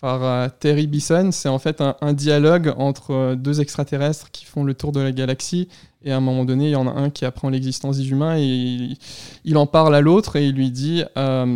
[0.00, 1.28] par Terry Bisson.
[1.30, 5.68] C'est en fait un, dialogue entre deux extraterrestres qui font le tour de la galaxie.
[6.02, 8.38] Et à un moment donné, il y en a un qui apprend l'existence des humains
[8.38, 8.96] et
[9.44, 11.04] il, en parle à l'autre et il lui dit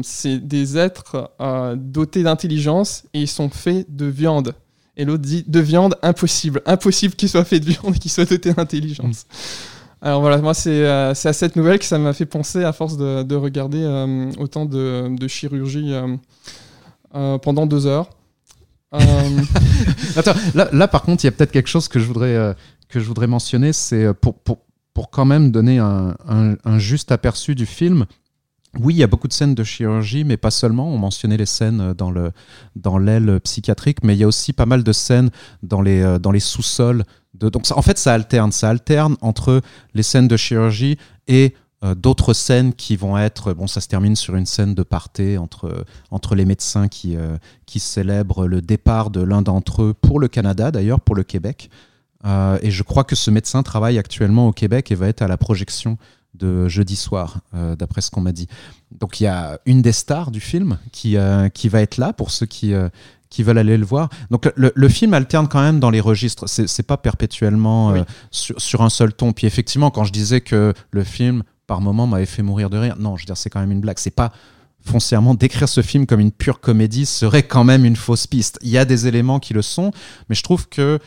[0.03, 1.31] c'est des êtres
[1.77, 4.55] dotés d'intelligence et ils sont faits de viande.
[4.97, 6.63] Et l'autre dit de viande, impossible.
[6.67, 9.27] Impossible qu'il soit fait de viande et qu'il soit doté d'intelligence.
[10.05, 13.35] Alors voilà, moi c'est à cette nouvelle que ça m'a fait penser à force de,
[13.35, 13.85] regarder
[14.39, 15.95] autant de, chirurgie
[17.11, 18.11] pendant deux heures.
[20.17, 22.55] Attends, là, par contre, il y a peut-être quelque chose que je voudrais, euh,
[22.89, 24.59] que je voudrais mentionner, c'est euh, pour, pour,
[24.93, 28.07] pour, quand même donner un, un, juste aperçu du film.
[28.79, 30.93] Oui, il y a beaucoup de scènes de chirurgie, mais pas seulement.
[30.93, 32.33] On mentionnait les scènes euh, dans le
[32.77, 35.31] dans l'aile psychiatrique, mais il y a aussi pas mal de scènes
[35.63, 37.05] dans les dans les sous-sols.
[37.35, 39.61] Donc en fait, ça alterne, ça alterne entre
[39.93, 41.55] les scènes de chirurgie et
[41.85, 45.37] euh, d'autres scènes qui vont être, bon, ça se termine sur une scène de parté
[45.37, 50.19] entre, entre les médecins qui, euh, qui célèbrent le départ de l'un d'entre eux pour
[50.19, 51.69] le Canada, d'ailleurs, pour le Québec.
[52.25, 55.29] Euh, et je crois que ce médecin travaille actuellement au Québec et va être à
[55.29, 55.99] la projection
[56.35, 57.43] de jeudi soir,
[57.79, 58.49] d'après ce qu'on m'a dit.
[58.91, 61.17] Donc il y a une des stars du film qui,
[61.55, 62.75] qui va être là pour ceux qui,
[63.35, 64.09] qui veulent aller le voir.
[64.31, 66.47] Donc le, le, film alterne quand même dans les registres.
[66.47, 67.95] C'est pas perpétuellement
[68.31, 69.33] sur, sur, un seul ton.
[69.33, 72.97] Puis effectivement, quand je disais que le film par moment m'avait fait mourir de rire.
[72.99, 73.99] Non, je veux dire, c'est quand même une blague.
[73.99, 74.33] C'est pas
[74.85, 78.59] foncièrement décrire ce film comme une pure comédie serait quand même une fausse piste.
[78.63, 79.91] Il y a des éléments qui le sont,
[80.29, 80.99] mais je trouve que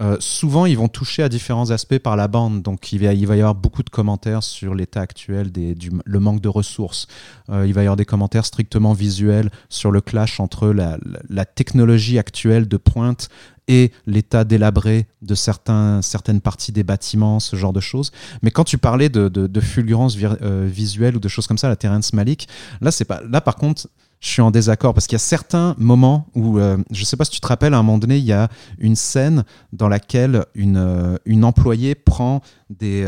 [0.00, 2.62] euh, souvent ils vont toucher à différents aspects par la bande.
[2.62, 6.40] Donc il va, va y avoir beaucoup de commentaires sur l'état actuel, du, le manque
[6.40, 7.06] de ressources.
[7.48, 11.44] Euh, il va y avoir des commentaires strictement visuels sur le clash entre la, la
[11.44, 13.28] technologie actuelle de pointe
[13.68, 18.12] et l'état délabré de certaines parties des bâtiments, ce genre de choses.
[18.42, 21.76] Mais quand tu parlais de, de, fulgurance euh, visuelle ou de choses comme ça, la
[21.76, 22.48] Terrence Malik,
[22.80, 23.88] là, c'est pas, là par contre,
[24.26, 27.16] je suis en désaccord parce qu'il y a certains moments où, euh, je ne sais
[27.16, 28.48] pas si tu te rappelles, à un moment donné, il y a
[28.78, 33.06] une scène dans laquelle une, euh, une employée prend des,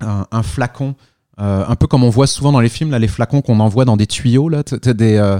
[0.00, 0.96] un, flacon,
[1.38, 3.96] un peu comme on voit souvent dans les films, là, les flacons qu'on envoie dans
[3.96, 5.38] des tuyaux, là, des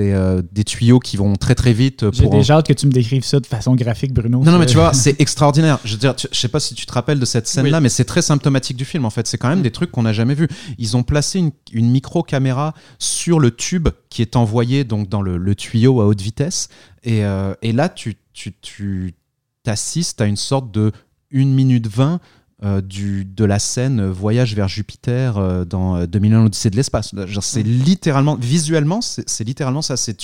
[0.00, 2.04] euh, des, tuyaux qui vont très très vite.
[2.12, 4.42] J'ai déjà hâte que tu me décrives ça de façon graphique, Bruno.
[4.42, 5.78] Non, non mais tu vois, c'est extraordinaire.
[5.84, 8.04] Je veux dire, je sais pas si tu te rappelles de cette scène-là, mais c'est
[8.04, 9.26] très symptomatique du film en fait.
[9.26, 10.48] C'est quand même des trucs qu'on n'a jamais vus.
[10.78, 11.38] Ils ont placé
[11.72, 16.68] une, micro-caméra sur le tube qui est envoyé donc dans le, tuyau à haute vitesse.
[17.02, 19.14] Et, euh, et là, tu, tu, tu
[19.62, 20.92] t'assistes à une sorte de
[21.34, 22.20] 1 minute 20
[22.62, 27.14] euh, du, de la scène Voyage vers Jupiter euh, dans 2001 euh, l'Odyssée de l'espace.
[27.40, 29.96] C'est littéralement, visuellement, c'est littéralement ça.
[29.96, 30.14] C'est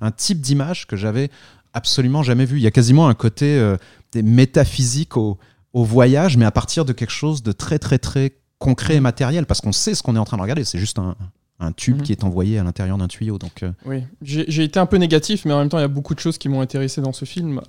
[0.00, 1.28] un type d'image que j'avais
[1.74, 2.56] absolument jamais vu.
[2.56, 3.74] Il y a quasiment un côté
[4.14, 5.36] métaphysique au,
[5.74, 9.44] au, voyage, mais à partir de quelque chose de très, très, très concret et matériel,
[9.44, 10.64] parce qu'on sait ce qu'on est en train de regarder.
[10.64, 11.14] C'est juste un,
[11.60, 12.02] un tube mhm.
[12.02, 13.36] qui est envoyé à l'intérieur d'un tuyau.
[13.36, 16.14] Donc, Oui, j'ai été un peu négatif, mais en même temps, il y a beaucoup
[16.14, 17.60] de choses qui m'ont intéressé dans ce film.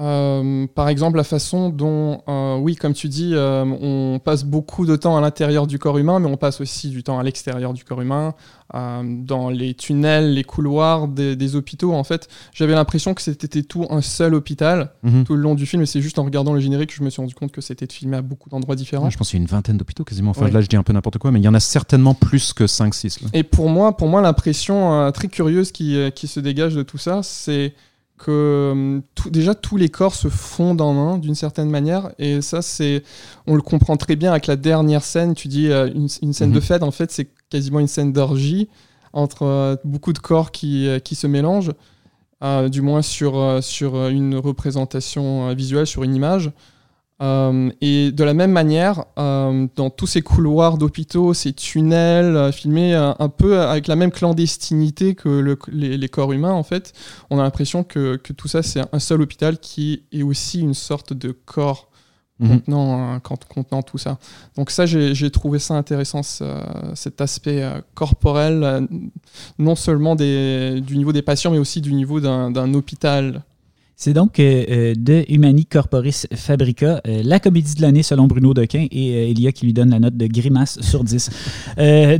[0.00, 4.86] Euh, par exemple, la façon dont, euh, oui, comme tu dis, euh, on passe beaucoup
[4.86, 7.72] de temps à l'intérieur du corps humain, mais on passe aussi du temps à l'extérieur
[7.72, 8.34] du corps humain,
[8.72, 11.94] dans les tunnels, les couloirs des, hôpitaux.
[11.94, 15.24] En fait, j'avais l'impression que c'était tout un seul hôpital mhm.
[15.24, 17.10] tout le long du film, et c'est juste en regardant le générique que je me
[17.10, 19.08] suis rendu compte que c'était filmé à beaucoup d'endroits différents.
[19.10, 20.30] je pense qu'il y a une vingtaine d'hôpitaux quasiment.
[20.30, 22.52] Enfin, là, je dis un peu n'importe quoi, mais il y en a certainement plus
[22.52, 23.20] que 5-6.
[23.32, 27.22] Et pour moi, pour moi l'impression très curieuse qui, qui se dégage de tout ça,
[27.22, 27.74] c'est
[28.18, 32.60] que hum, déjà tous les corps se fondent en un d'une certaine manière et ça
[32.60, 33.02] c'est
[33.46, 36.56] on le comprend très bien avec la dernière scène tu dis euh, une, scène de
[36.56, 36.60] mhm.
[36.60, 38.68] fête en fait c'est quasiment une scène d'orgie
[39.12, 41.72] entre euh, beaucoup de corps qui, euh, qui se mélangent
[42.70, 46.52] du moins sur, sur une représentation visuelle sur une image
[47.20, 52.52] euh, et de la même manière, euh, dans tous ces couloirs d'hôpitaux, ces tunnels euh,
[52.52, 56.92] filmés un peu avec la même clandestinité que les, corps humains, en fait,
[57.30, 60.74] on a l'impression que, que, tout ça, c'est un seul hôpital qui est aussi une
[60.74, 61.90] sorte de corps
[62.38, 62.60] mhm.
[62.60, 64.18] contenant, contenant, tout ça.
[64.56, 66.22] Donc ça, j'ai trouvé ça intéressant,
[66.94, 68.86] cet aspect corporel,
[69.58, 73.42] non seulement des, du niveau des patients, mais aussi du niveau d'un hôpital
[74.00, 78.54] c'est donc euh, euh, de Humani Corporis Fabrica, euh, la comédie de l'année selon Bruno
[78.54, 81.30] Dequin et Elia qui lui donne la note de grimace sur 10.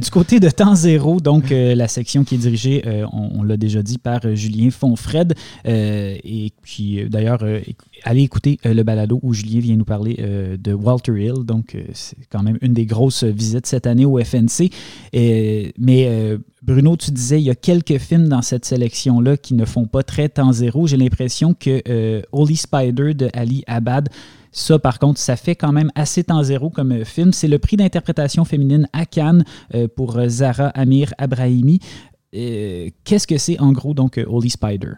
[0.01, 3.99] du côté de Temps Zéro, donc la section qui est dirigée, on, l'a déjà dit,
[3.99, 7.45] par Julien Fonfred, et qui d'ailleurs,
[8.03, 10.17] allez écouter le balado où Julien vient nous parler
[10.59, 14.71] de Walter Hill, donc c'est quand même une des grosses visites cette année au FNC.
[15.13, 16.39] mais
[16.69, 20.03] Bruno, tu disais, il y a quelques films dans cette sélection-là qui ne font pas
[20.03, 20.87] très temps zéro.
[20.87, 24.11] J'ai l'impression que euh, Holy Spider de Ali Abad,
[24.53, 27.33] ça, par contre, ça fait quand même assez temps zéro comme euh, film.
[27.33, 31.81] C'est le prix d'interprétation féminine à Cannes euh, pour Zara Amir Abrahimi.
[32.33, 34.93] qu'est-ce que c'est en gros donc Holy Spider?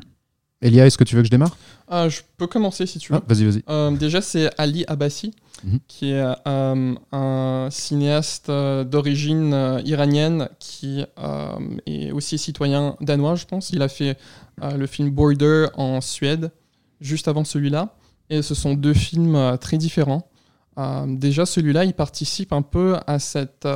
[0.63, 1.57] Elia, est-ce que tu veux que je démarre?
[1.91, 3.19] Je peux commencer si tu veux.
[3.19, 3.99] Ah, vas-y, vas-y.
[3.99, 5.33] déjà, c'est Ali Abbasi,
[5.65, 5.79] mhm.
[5.89, 11.05] qui est un cinéaste d'origine iranienne qui
[11.87, 13.71] est aussi citoyen danois, je pense.
[13.71, 14.19] Il a fait
[14.63, 16.53] le film Border en Suède,
[17.01, 17.95] juste avant celui-là.
[18.29, 20.29] Et ce sont deux films très différents.
[21.07, 23.67] déjà, celui-là, il participe un peu à cette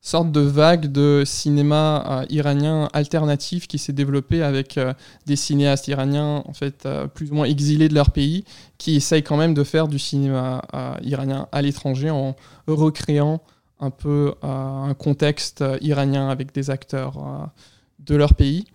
[0.00, 4.94] sorte de vague de cinéma euh, iranien alternatif qui s'est développée avec euh,
[5.26, 8.44] des cinéastes iraniens en fait euh, plus ou moins exilés de leur pays
[8.78, 10.62] qui essayent quand même de faire du cinéma
[11.02, 12.36] iranien à l'étranger en
[12.68, 13.40] recréant
[13.80, 17.50] un peu un contexte iranien avec des acteurs
[17.98, 18.66] de leur pays.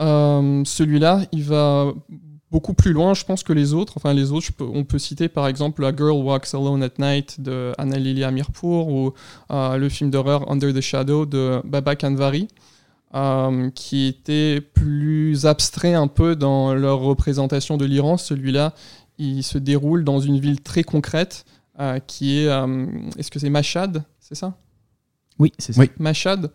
[0.00, 1.92] Celui-là, il va
[2.50, 3.94] beaucoup plus loin, je pense, que les autres.
[3.96, 7.72] Enfin, les autres, on peut citer par exemple A Girl Walks Alone at Night de
[7.78, 9.14] Anna Lilia Mirpour ou
[9.50, 12.48] euh, le film d'horreur Under the Shadow de Baba Kanvari,
[13.14, 18.16] euh, qui était plus abstrait un peu dans leur représentation de l'Iran.
[18.16, 18.74] Celui-là,
[19.18, 21.44] il se déroule dans une ville très concrète
[21.80, 22.48] euh, qui est.
[23.18, 24.04] Est-ce que c'est Mashhad?
[24.20, 24.54] C'est ça?
[25.38, 25.80] Oui, c'est ça.
[25.80, 25.90] Oui.
[25.98, 26.50] Mashhad.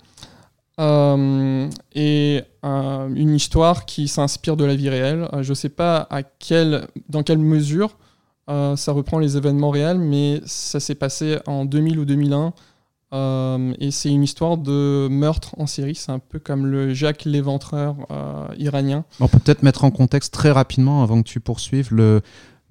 [0.79, 5.27] Euh, et euh, une histoire qui s'inspire de la vie réelle.
[5.33, 7.97] Euh, je ne sais pas à quelle, dans quelle mesure
[8.75, 12.53] ça reprend les événements réels, mais ça s'est passé en 2000 ou 2001.
[13.79, 15.95] et c'est une histoire de meurtre en série.
[15.95, 17.95] C'est un peu comme le Jacques l'éventreur
[18.57, 19.05] iranien.
[19.21, 21.89] On peut peut-être mettre en contexte très rapidement avant que tu poursuives.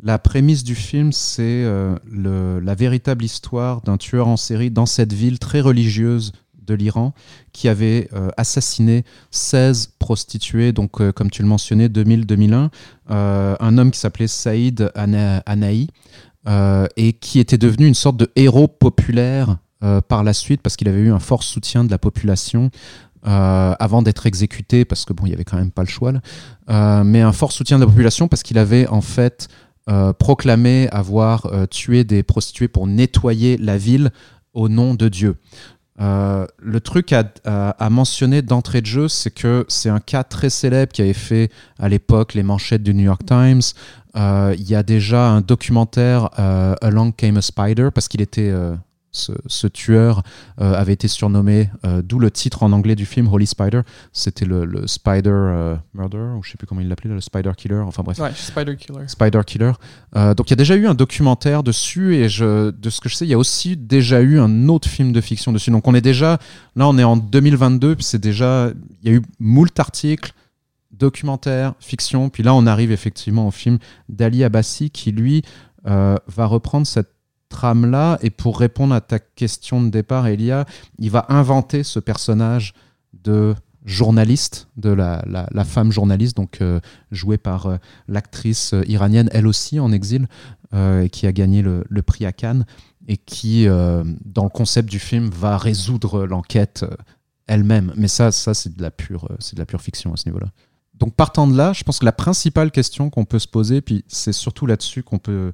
[0.02, 1.64] La prémisse du film, c'est
[2.12, 6.32] la véritable histoire d'un tueur en série dans cette ville très religieuse
[6.66, 7.12] de l'Iran
[7.52, 12.68] qui avait euh, assassiné 16 prostituées, donc euh, comme tu le mentionnais, 2000-2001,
[13.10, 15.88] euh, un homme qui s'appelait Saïd Anaï
[16.96, 19.58] et qui était devenu une sorte de héros populaire
[20.08, 22.70] par la suite parce qu'il avait eu un fort soutien de la population.
[23.22, 26.12] avant d'être exécuté, parce que bon, il y avait quand même pas le choix,
[26.68, 29.46] mais un fort soutien de la population parce qu'il avait en fait
[30.18, 34.10] proclamé avoir tué des prostituées pour nettoyer la ville
[34.52, 35.36] au nom de Dieu.
[36.02, 40.92] Euh, le truc à, mentionner d'entrée de jeu, c'est que c'est un cas très célèbre
[40.92, 43.62] qui avait fait à l'époque les manchettes du New York Times.
[44.16, 48.52] Euh, il y a déjà un documentaire, euh, Along Came a Spider, parce qu'il était
[49.12, 50.22] ce, tueur
[50.60, 53.82] euh, avait été surnommé, euh, d'où le titre en anglais du film Holy Spider.
[54.12, 57.82] C'était le, Spider euh, Murder, ou je sais plus comment il l'appelait, le Spider Killer.
[57.86, 58.18] Enfin bref.
[58.18, 59.06] Ouais, Spider Killer.
[59.06, 59.72] Spider Killer.
[60.14, 63.16] donc il y a déjà eu un documentaire dessus et je, de ce que je
[63.16, 65.70] sais, il y a aussi déjà eu un autre film de fiction dessus.
[65.70, 66.38] Donc on est déjà,
[66.74, 68.70] là on est en 2022, puis c'est déjà,
[69.02, 70.32] il y a eu moult articles
[70.92, 75.42] documentaire, fiction, puis là on arrive effectivement au film d'Ali Abbasi qui lui
[75.84, 77.10] va reprendre cette
[77.52, 78.18] trame-là.
[78.22, 80.64] Et pour répondre à ta question de départ, Elia,
[80.98, 82.74] il va inventer ce personnage
[83.12, 86.80] de journaliste, de la, la, femme journaliste, donc euh,
[87.10, 87.76] jouée par euh,
[88.06, 90.26] l'actrice euh, iranienne, elle aussi en exil,
[91.12, 92.64] qui a gagné le, le, prix à Cannes,
[93.06, 96.86] et qui, dans le concept du film, va résoudre l'enquête
[97.46, 97.92] elle-même.
[97.94, 100.46] Mais ça, ça c'est de, la pure, c'est de la pure fiction à ce niveau-là.
[101.02, 104.04] Donc partant de là, je pense que la principale question qu'on peut se poser, puis
[104.06, 105.52] c'est surtout là-dessus qu'on peut euh,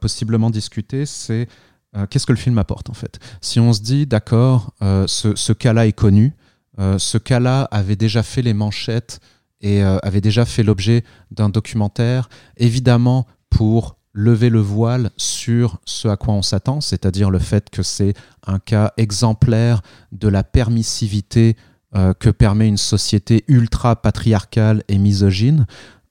[0.00, 1.48] possiblement discuter, c'est
[1.96, 3.18] euh, qu'est-ce que le film apporte en fait?
[3.40, 6.34] Si on se dit, d'accord, euh, ce, cas-là est connu,
[6.96, 9.20] ce cas-là avait déjà fait les manchettes
[9.60, 16.16] et avait déjà fait l'objet d'un documentaire, évidemment pour lever le voile sur ce à
[16.16, 18.14] quoi on s'attend, c'est-à-dire le fait que c'est
[18.46, 21.54] un cas exemplaire de la permissivité
[21.92, 25.66] que permet une société ultra patriarcale et misogyne.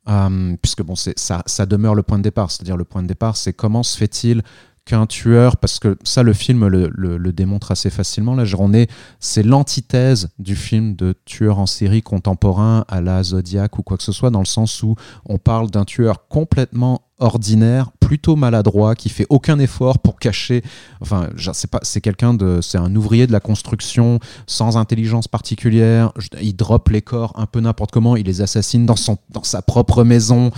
[0.10, 2.52] Euh, puisque bon, ça, ça demeure le point de départ.
[2.52, 4.42] C'est-à-dire le point de départ, c'est comment se fait-il
[4.90, 8.90] qu'un tueur, parce que ça le film le, le, démontre assez facilement, là, on est,
[9.20, 14.04] c'est l'antithèse du film de tueur en série contemporain à la Zodiac ou quoi que
[14.04, 19.10] ce soit, dans le sens où on parle d'un tueur complètement ordinaire, plutôt maladroit, qui
[19.10, 20.64] fait aucun effort pour cacher.
[21.02, 26.12] Enfin, c'est pas, c'est quelqu'un de, c'est un ouvrier de la construction sans intelligence particulière.
[26.42, 29.62] Il drop les corps un peu n'importe comment, il les assassine dans son, dans sa
[29.62, 30.50] propre maison.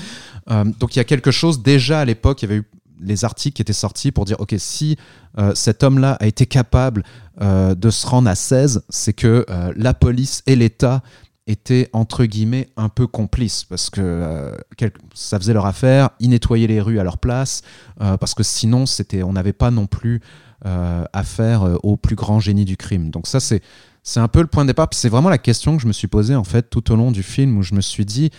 [0.50, 2.42] Euh, donc il y a quelque chose déjà à l'époque.
[2.44, 2.70] Il y avait eu
[3.02, 4.98] les articles qui étaient sortis pour dire ok si
[5.38, 7.04] euh, cet homme-là a été capable
[7.42, 9.46] euh, de se rendre à 16, c'est que
[9.76, 11.02] la police et l'État
[11.48, 14.56] étaient entre guillemets un peu complices parce que euh,
[15.14, 17.62] ça faisait leur affaire, ils nettoyaient les rues à leur place
[18.02, 18.86] euh, parce que sinon
[19.24, 20.22] on n'avait pas non plus
[20.66, 23.10] euh, affaire au plus grand génie du crime.
[23.10, 23.62] Donc ça c'est
[24.04, 24.88] c'est un peu le point de départ.
[24.94, 27.22] C'est vraiment la question que je me suis posée en fait tout au long du
[27.22, 28.32] film où je me suis dit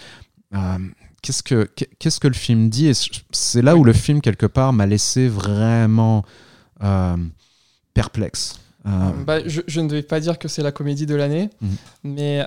[1.22, 1.68] qu'est-ce que
[1.98, 2.88] qu'est-ce que le film dit?
[2.88, 2.92] Et
[3.30, 6.24] c'est là où le film quelque part m'a laissé vraiment
[7.94, 8.58] perplexe.
[8.84, 11.70] bah, je, ne vais pas dire que c'est la comédie de l'année, mhm.
[12.04, 12.46] mais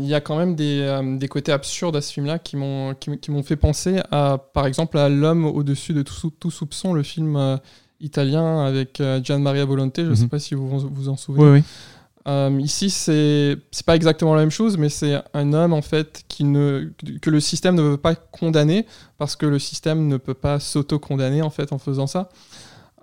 [0.00, 3.30] il y a quand même des, des côtés absurdes à ce film-là qui m'ont qui,
[3.30, 7.58] m'ont fait penser à, par exemple, à L'homme au-dessus de tout, tout, soupçon, le film
[8.00, 10.04] italien avec Gian Maria Volonté.
[10.04, 10.28] Je ne sais mhm.
[10.28, 11.44] pas si vous vous en souvenez.
[11.44, 11.64] Oui, oui.
[12.28, 16.44] Euh, ici, c'est pas exactement la même chose, mais c'est un homme en fait qui
[16.44, 18.86] ne que le système ne veut pas condamner
[19.18, 22.28] parce que le système ne peut pas s'auto-condamner en fait en faisant ça.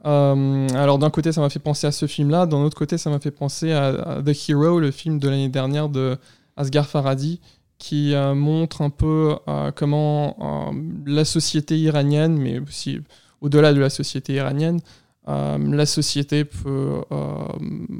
[0.05, 3.09] Euh, alors d'un côté, ça m'a fait penser à ce film-là, d'un autre côté, ça
[3.09, 6.17] m'a fait penser à, The Hero, le film de l'année dernière de
[6.55, 7.41] Asghar Farhadi,
[7.77, 9.35] qui euh, montre un peu
[9.75, 10.73] comment
[11.05, 12.99] la société iranienne, mais aussi
[13.41, 17.47] au-delà de la société iranienne, euh, la société peut euh,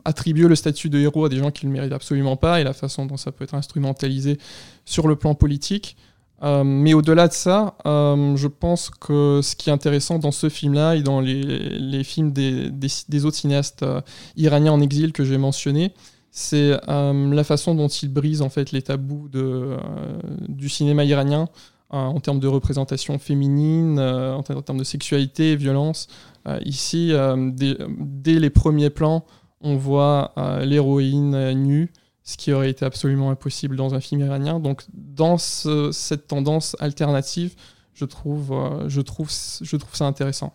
[0.05, 2.63] attribuer le statut de héros à des gens qui ne le méritent absolument pas et
[2.63, 4.37] la façon dont ça peut être instrumentalisé
[4.85, 5.95] sur le plan politique.
[6.41, 10.95] Euh, mais au-delà de ça, je pense que ce qui est intéressant dans ce film-là
[10.95, 13.85] et dans les, films des, autres cinéastes
[14.37, 15.93] iraniens en exil que j'ai mentionnés,
[16.31, 19.29] c'est la façon dont ils brisent en fait les tabous
[20.47, 21.49] du cinéma iranien
[21.89, 26.07] en termes de représentation féminine, en termes de sexualité violence.
[26.47, 29.25] Euh, ici, euh, dès, les premiers plans,
[29.61, 31.91] on voit euh, l'héroïne nue,
[32.23, 34.59] ce qui aurait été absolument impossible dans un film iranien.
[34.59, 37.55] Donc, dans cette tendance alternative,
[37.93, 38.55] je trouve,
[38.87, 39.29] je trouve,
[39.61, 40.53] je trouve ça intéressant.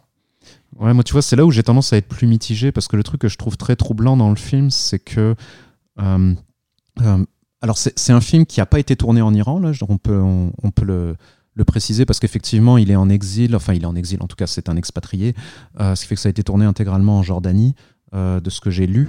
[0.78, 2.96] Ouais, moi, tu vois, c'est là où j'ai tendance à être plus mitigé parce que
[2.96, 5.34] le truc que je trouve très troublant dans le film, c'est que.
[7.64, 11.64] Alors, c'est un film qui n'a pas été tourné en Iran, là, on peut, le,
[11.64, 14.46] préciser parce qu'effectivement, il est en exil, enfin, il est en exil, en tout cas,
[14.46, 15.34] c'est un expatrié,
[15.80, 17.74] euh, ce qui fait que ça a été tourné intégralement en Jordanie,
[18.14, 19.08] euh, de ce que j'ai lu.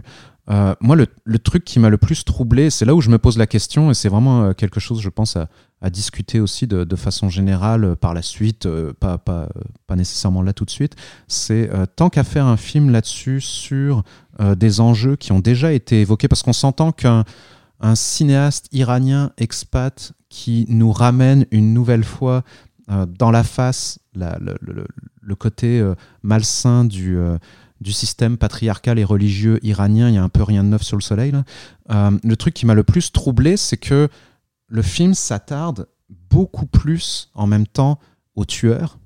[0.49, 3.37] Euh, moi, le, truc qui m'a le plus troublé, c'est là où je me pose
[3.37, 5.49] la question, et c'est vraiment quelque chose, je pense, à,
[5.89, 8.69] discuter aussi de, façon générale par la suite,
[9.01, 9.49] pas, pas,
[9.85, 10.95] pas, nécessairement là tout de suite,
[11.27, 14.03] c'est tant qu'à faire un film là-dessus sur
[14.39, 17.25] des enjeux qui ont déjà été évoqués, parce qu'on s'entend qu'un
[17.79, 22.43] un cinéaste iranien expat qui nous ramène une nouvelle fois
[22.91, 27.37] euh, dans la face le, côté euh, malsain du, euh,
[27.81, 30.07] du système patriarcal et religieux iranien.
[30.07, 31.33] Il n'y a un peu rien de neuf sur le soleil.
[31.89, 34.07] le truc qui m'a le plus troublé, c'est que
[34.67, 37.99] le film s'attarde beaucoup plus en même temps
[38.35, 38.99] aux tueurs.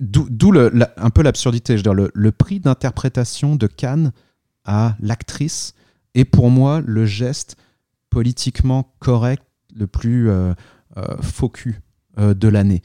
[0.00, 0.52] D'où
[0.96, 1.76] un peu l'absurdité.
[1.76, 4.12] Le, le prix d'interprétation de Cannes
[4.64, 5.74] à l'actrice
[6.14, 7.56] est pour moi le geste
[8.10, 9.42] politiquement correct
[9.74, 10.54] le plus euh,
[10.96, 11.16] euh,
[12.18, 12.82] euh, de l'année.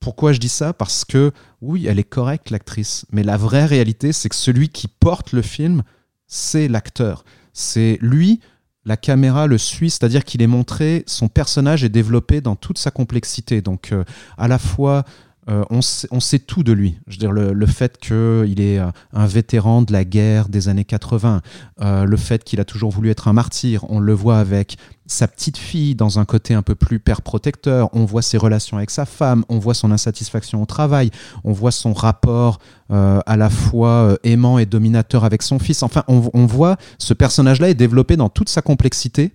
[0.00, 0.72] Pourquoi je dis ça?
[0.72, 4.88] Parce que oui, elle est correcte, l'actrice, mais la vraie réalité, c'est que celui qui
[4.88, 5.82] porte le film,
[6.26, 7.24] c'est l'acteur.
[7.52, 8.40] C'est lui,
[8.84, 12.90] la caméra le suit, c'est-à-dire qu'il est montré, son personnage est développé dans toute sa
[12.90, 13.60] complexité.
[13.60, 13.94] Donc
[14.38, 15.04] à la fois
[15.50, 16.98] euh, on, sait, tout de lui.
[17.08, 21.40] Je dire, le, fait qu'il est euh, un vétéran de la guerre des années 80,
[21.80, 24.76] euh, le fait qu'il a toujours voulu être un martyr, on le voit avec
[25.06, 28.76] sa petite fille dans un côté un peu plus père protecteur, on voit ses relations
[28.76, 31.10] avec sa femme, on voit son insatisfaction au travail,
[31.42, 35.82] on voit son rapport à la fois aimant et dominateur avec son fils.
[35.82, 39.32] Enfin, on, on voit ce personnage-là est développé dans toute sa complexité.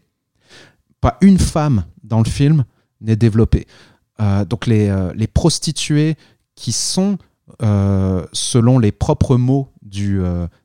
[1.02, 2.66] Pas une femme dans le film
[3.02, 3.66] n'est développée.
[4.20, 6.16] Euh, donc euh, les, prostituées
[6.56, 7.18] qui sont,
[7.62, 10.22] euh, selon les propres mots du,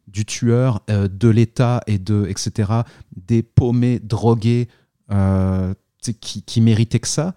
[0.08, 2.72] du tueur, de l'État et de etc.,
[3.14, 4.68] des paumés drogués
[6.00, 7.34] qui, qui méritaient que ça,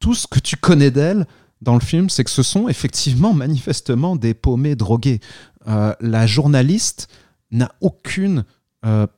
[0.00, 1.26] tout ce que tu connais d'elles
[1.60, 5.20] dans le film, c'est que ce sont effectivement manifestement des paumés drogués.
[5.66, 7.08] la journaliste
[7.52, 8.44] n'a aucune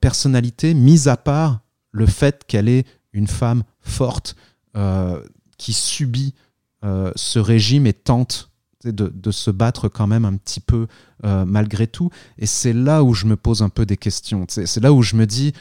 [0.00, 1.60] personnalité, mise à part
[1.92, 4.36] le fait qu'elle est une femme forte,
[5.62, 6.34] qui subit
[6.84, 8.50] euh, ce régime et tente
[8.84, 10.88] de, se battre quand même un petit peu
[11.24, 12.10] euh, malgré tout.
[12.36, 14.44] Et c'est là où je me pose un peu des questions.
[14.48, 15.52] C'est là où je me dis,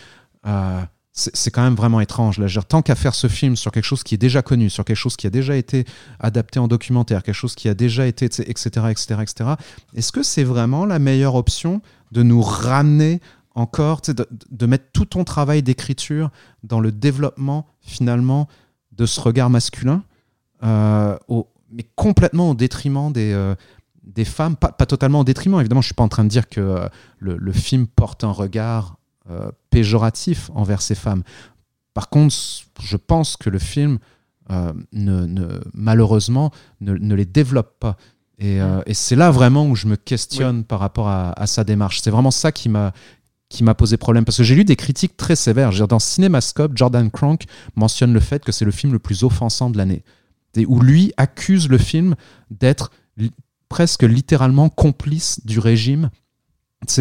[0.47, 0.82] euh,
[1.12, 2.39] c'est quand même vraiment étrange.
[2.39, 4.97] Là, tant qu'à faire ce film sur quelque chose qui est déjà connu, sur quelque
[4.97, 5.86] chose qui a déjà été
[6.20, 9.49] adapté en documentaire, quelque chose qui a déjà été, etc., etc., etc.
[9.93, 13.22] Est-ce que c'est vraiment la meilleure option de nous ramener
[13.54, 16.32] encore, de, de mettre tout ton travail d'écriture
[16.64, 18.47] dans le développement finalement
[19.02, 20.04] de ce regard masculin,
[20.63, 21.17] euh,
[21.71, 23.55] mais complètement au détriment des, euh,
[24.04, 26.30] des femmes, pas, pas, totalement au détriment, évidemment, je ne suis pas en train de
[26.30, 28.97] dire que euh, le, le, film porte un regard
[29.70, 31.24] péjoratif envers ces femmes.
[31.93, 32.36] Par contre,
[32.82, 33.97] je pense que le film,
[34.50, 36.51] ne, ne, malheureusement,
[36.82, 37.96] ne, ne, les développe pas.
[38.39, 42.01] Et, et c'est là vraiment où je me questionne par rapport à, à sa démarche.
[42.01, 42.92] C'est vraiment ça qui m'a
[43.52, 45.72] qui m'a posé problème parce que j'ai lu des critiques très sévères.
[45.88, 47.44] Dans Cinémascope, Jordan Crank
[47.76, 50.04] mentionne le fait que c'est le film le plus offensant de l'année,
[50.68, 52.16] où lui accuse le film
[52.50, 52.92] d'être
[53.70, 56.10] presque littéralement complice du régime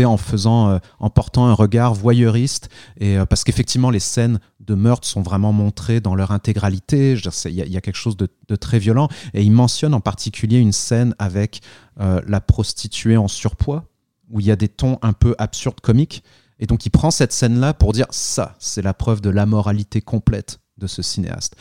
[0.04, 2.68] en faisant, en portant un regard voyeuriste,
[2.98, 7.16] et parce qu'effectivement les scènes de meurtre sont vraiment montrées dans leur intégralité.
[7.46, 11.14] Il y, a quelque chose de, très violent, et il mentionne en particulier une scène
[11.18, 11.60] avec
[11.96, 13.84] la prostituée en surpoids,
[14.30, 16.22] où il y a des tons un peu absurdes, comiques,
[16.60, 20.60] et donc il prend cette scène-là pour dire ça, c'est la preuve de l'amoralité complète
[20.78, 21.56] de ce cinéaste.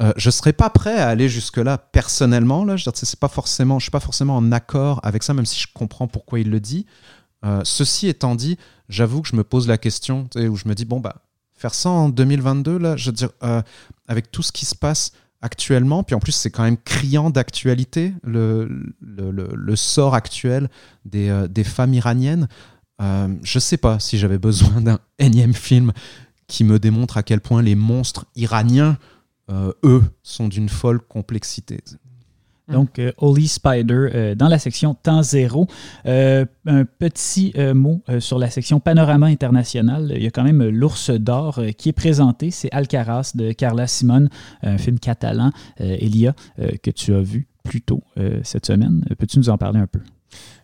[0.00, 2.64] Euh, je ne serais pas prêt à aller jusque-là personnellement.
[2.64, 6.40] Là, je ne suis pas forcément en accord avec ça, même si je comprends pourquoi
[6.40, 6.86] il le dit.
[7.44, 8.56] Euh, ceci étant dit,
[8.88, 11.22] j'avoue que je me pose la question où je me dis bon bah
[11.54, 13.62] faire ça en 2022 là, je dire euh,
[14.06, 18.14] avec tout ce qui se passe actuellement, puis en plus c'est quand même criant d'actualité
[18.22, 18.68] le,
[19.00, 20.68] le, sort actuel
[21.04, 22.48] des, des femmes iraniennes.
[23.02, 25.92] Euh, je sais pas si j'avais besoin d'un énième film
[26.46, 28.98] qui me démontre à quel point les monstres iraniens,
[29.50, 31.80] euh, eux, sont d'une folle complexité.
[32.68, 35.66] Donc, euh, Holy Spider dans la section Temps Zéro.
[36.04, 40.12] un petit mot sur la section Panorama International.
[40.14, 42.50] Il y a quand même L'Ours d'Or qui est présenté.
[42.50, 44.30] C'est Alcaraz de Carla Simone,
[44.62, 46.34] un film catalan, Elia,
[46.82, 48.02] que tu as vu plus tôt
[48.42, 49.04] cette semaine.
[49.18, 50.00] Peux-tu nous en parler un peu?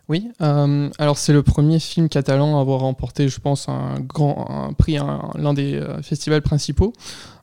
[0.08, 4.72] Oui, euh, alors c'est le premier film catalan à avoir remporté, je pense, un grand
[4.78, 4.96] prix,
[5.34, 6.94] l'un des euh, festivals principaux.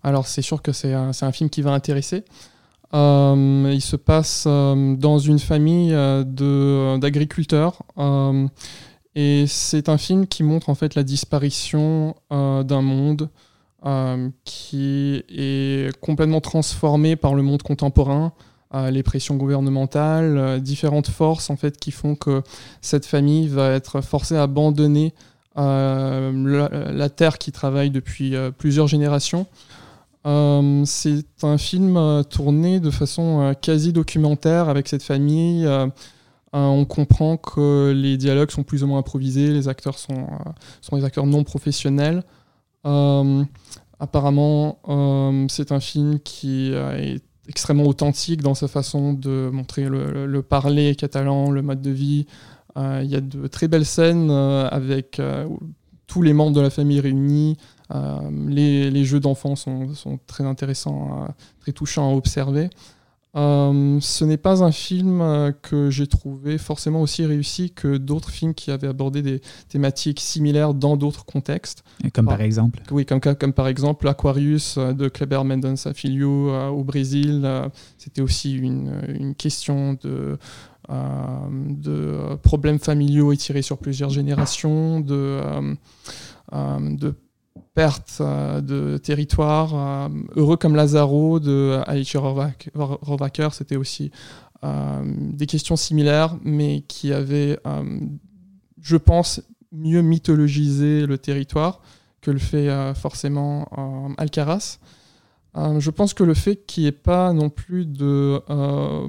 [0.03, 2.23] Alors c'est sûr que c'est un, film qui va intéresser.
[2.95, 7.83] Euh, il se passe dans une famille d'agriculteurs
[9.15, 13.29] et c'est un film qui montre en fait la disparition d'un monde
[14.43, 18.33] qui est complètement transformé par le monde contemporain
[18.73, 22.41] les pressions gouvernementales, euh, différentes forces en fait qui font que
[22.81, 25.13] cette famille va être forcée à abandonner
[25.57, 29.47] euh, la, terre qui travaille depuis euh, plusieurs générations.
[30.25, 35.67] c'est un film tourné de façon quasi documentaire avec cette famille.
[36.51, 40.27] on comprend que les dialogues sont plus ou moins improvisés, les acteurs sont,
[40.81, 42.23] sont des acteurs non professionnels.
[43.99, 44.79] apparemment,
[45.47, 51.51] c'est un film qui est extrêmement authentique dans sa façon de montrer le, parler catalan,
[51.51, 52.25] le mode de vie.
[52.77, 55.47] Euh, il y a de très belles scènes euh, avec euh,
[56.07, 57.57] tous les membres de la famille réunis.
[57.89, 61.27] Les, jeux d'enfants sont, sont, très intéressants,
[61.59, 62.69] très touchants à observer.
[63.35, 68.29] Euh, ce n'est pas un film euh, que j'ai trouvé forcément aussi réussi que d'autres
[68.29, 71.83] films qui avaient abordé des thématiques similaires dans d'autres contextes.
[72.13, 76.83] comme par exemple Oui, comme, comme par exemple Aquarius euh, de Kleber Mendonça Filho au
[76.83, 77.49] Brésil.
[77.97, 80.37] C'était aussi une, une, question de,
[80.89, 85.41] de problèmes familiaux étirés sur plusieurs générations, de,
[86.51, 87.15] de
[87.75, 89.75] perte euh, de territoire.
[89.75, 94.11] Euh, heureux comme Lazaro de Alicia Rovaker, c'était aussi
[94.63, 97.59] euh, des questions similaires, mais qui avaient,
[98.81, 99.41] je pense,
[99.71, 101.81] mieux mythologisé le territoire
[102.21, 103.69] que le fait forcément
[104.17, 104.79] Alcaraz.
[105.55, 108.41] je pense que le fait qu'il n'y ait pas non plus de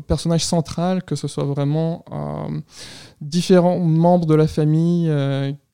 [0.06, 2.04] personnage central, que ce soit vraiment
[3.22, 5.10] différents membres de la famille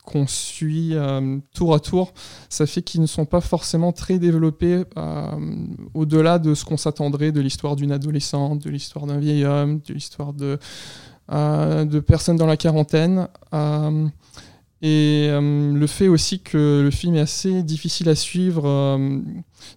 [0.05, 2.13] qu'on suit euh, tour à tour,
[2.49, 5.31] ça fait qu'ils ne sont pas forcément très développés euh,
[5.95, 9.95] au-delà de ce qu'on s'attendrait de l'histoire d'une adolescente, de l'histoire d'un vieil homme, de
[9.95, 10.59] l'histoire de,
[11.31, 13.29] euh, personnes dans la quarantaine.
[14.83, 18.99] et le fait aussi que le film est assez difficile à suivre,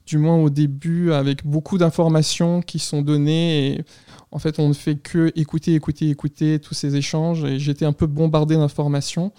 [0.08, 3.68] du moins au début, avec beaucoup d'informations qui sont données.
[3.68, 3.86] Et,
[4.32, 7.46] en fait, on ne fait que écouter, écouter, écouter tous ces échanges.
[7.46, 9.32] Et j'étais un peu bombardé d'informations.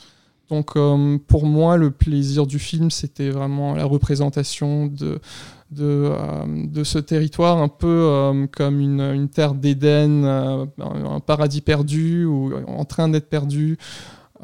[0.48, 5.18] Donc euh, pour moi, le plaisir du film, c'était vraiment la représentation de,
[5.72, 12.52] de, euh, ce territoire, un peu euh, comme une, terre d'Éden, un paradis perdu ou
[12.66, 13.76] en train d'être perdu.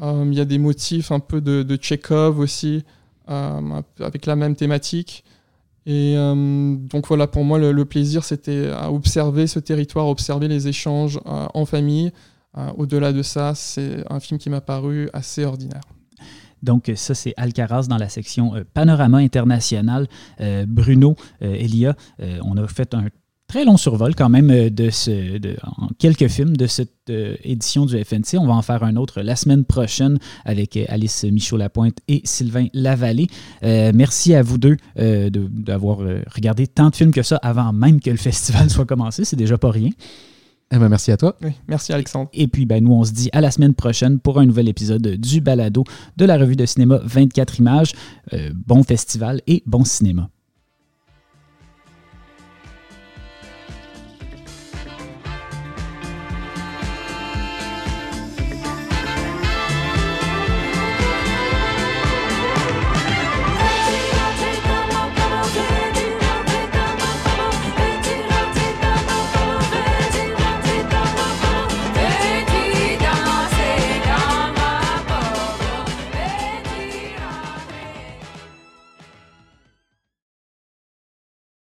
[0.01, 1.77] Il y a des motifs un peu de, de
[2.37, 2.83] aussi,
[3.27, 5.23] avec la même thématique.
[5.85, 11.19] Et donc voilà, pour moi, le, plaisir, c'était à observer ce territoire, observer les échanges
[11.25, 12.11] en famille.
[12.77, 15.81] Au-delà de ça, c'est un film qui m'a paru assez ordinaire.
[16.63, 20.07] Donc, ça, c'est Alcaraz dans la section euh, Panorama international.
[20.39, 21.95] Euh, Bruno, euh, Elia,
[22.41, 23.05] on a fait un
[23.47, 24.89] très long survol quand même de
[25.63, 27.11] en quelques films de cette
[27.43, 28.39] édition du FNC.
[28.39, 33.27] On va en faire un autre la semaine prochaine avec Alice Michaud-Lapointe et Sylvain Lavallée.
[33.61, 35.99] merci à vous deux d'avoir
[36.33, 39.23] regardé tant de films que ça avant même que le festival soit commencé.
[39.23, 39.91] C'est déjà pas rien.
[40.73, 41.37] Eh ben, merci à toi.
[41.67, 42.29] merci Alexandre.
[42.33, 45.07] Et puis ben, nous, on se dit à la semaine prochaine pour un nouvel épisode
[45.07, 45.83] du Balado
[46.17, 47.91] de la revue de cinéma 24 images.
[48.33, 50.29] Euh, bon festival et bon cinéma.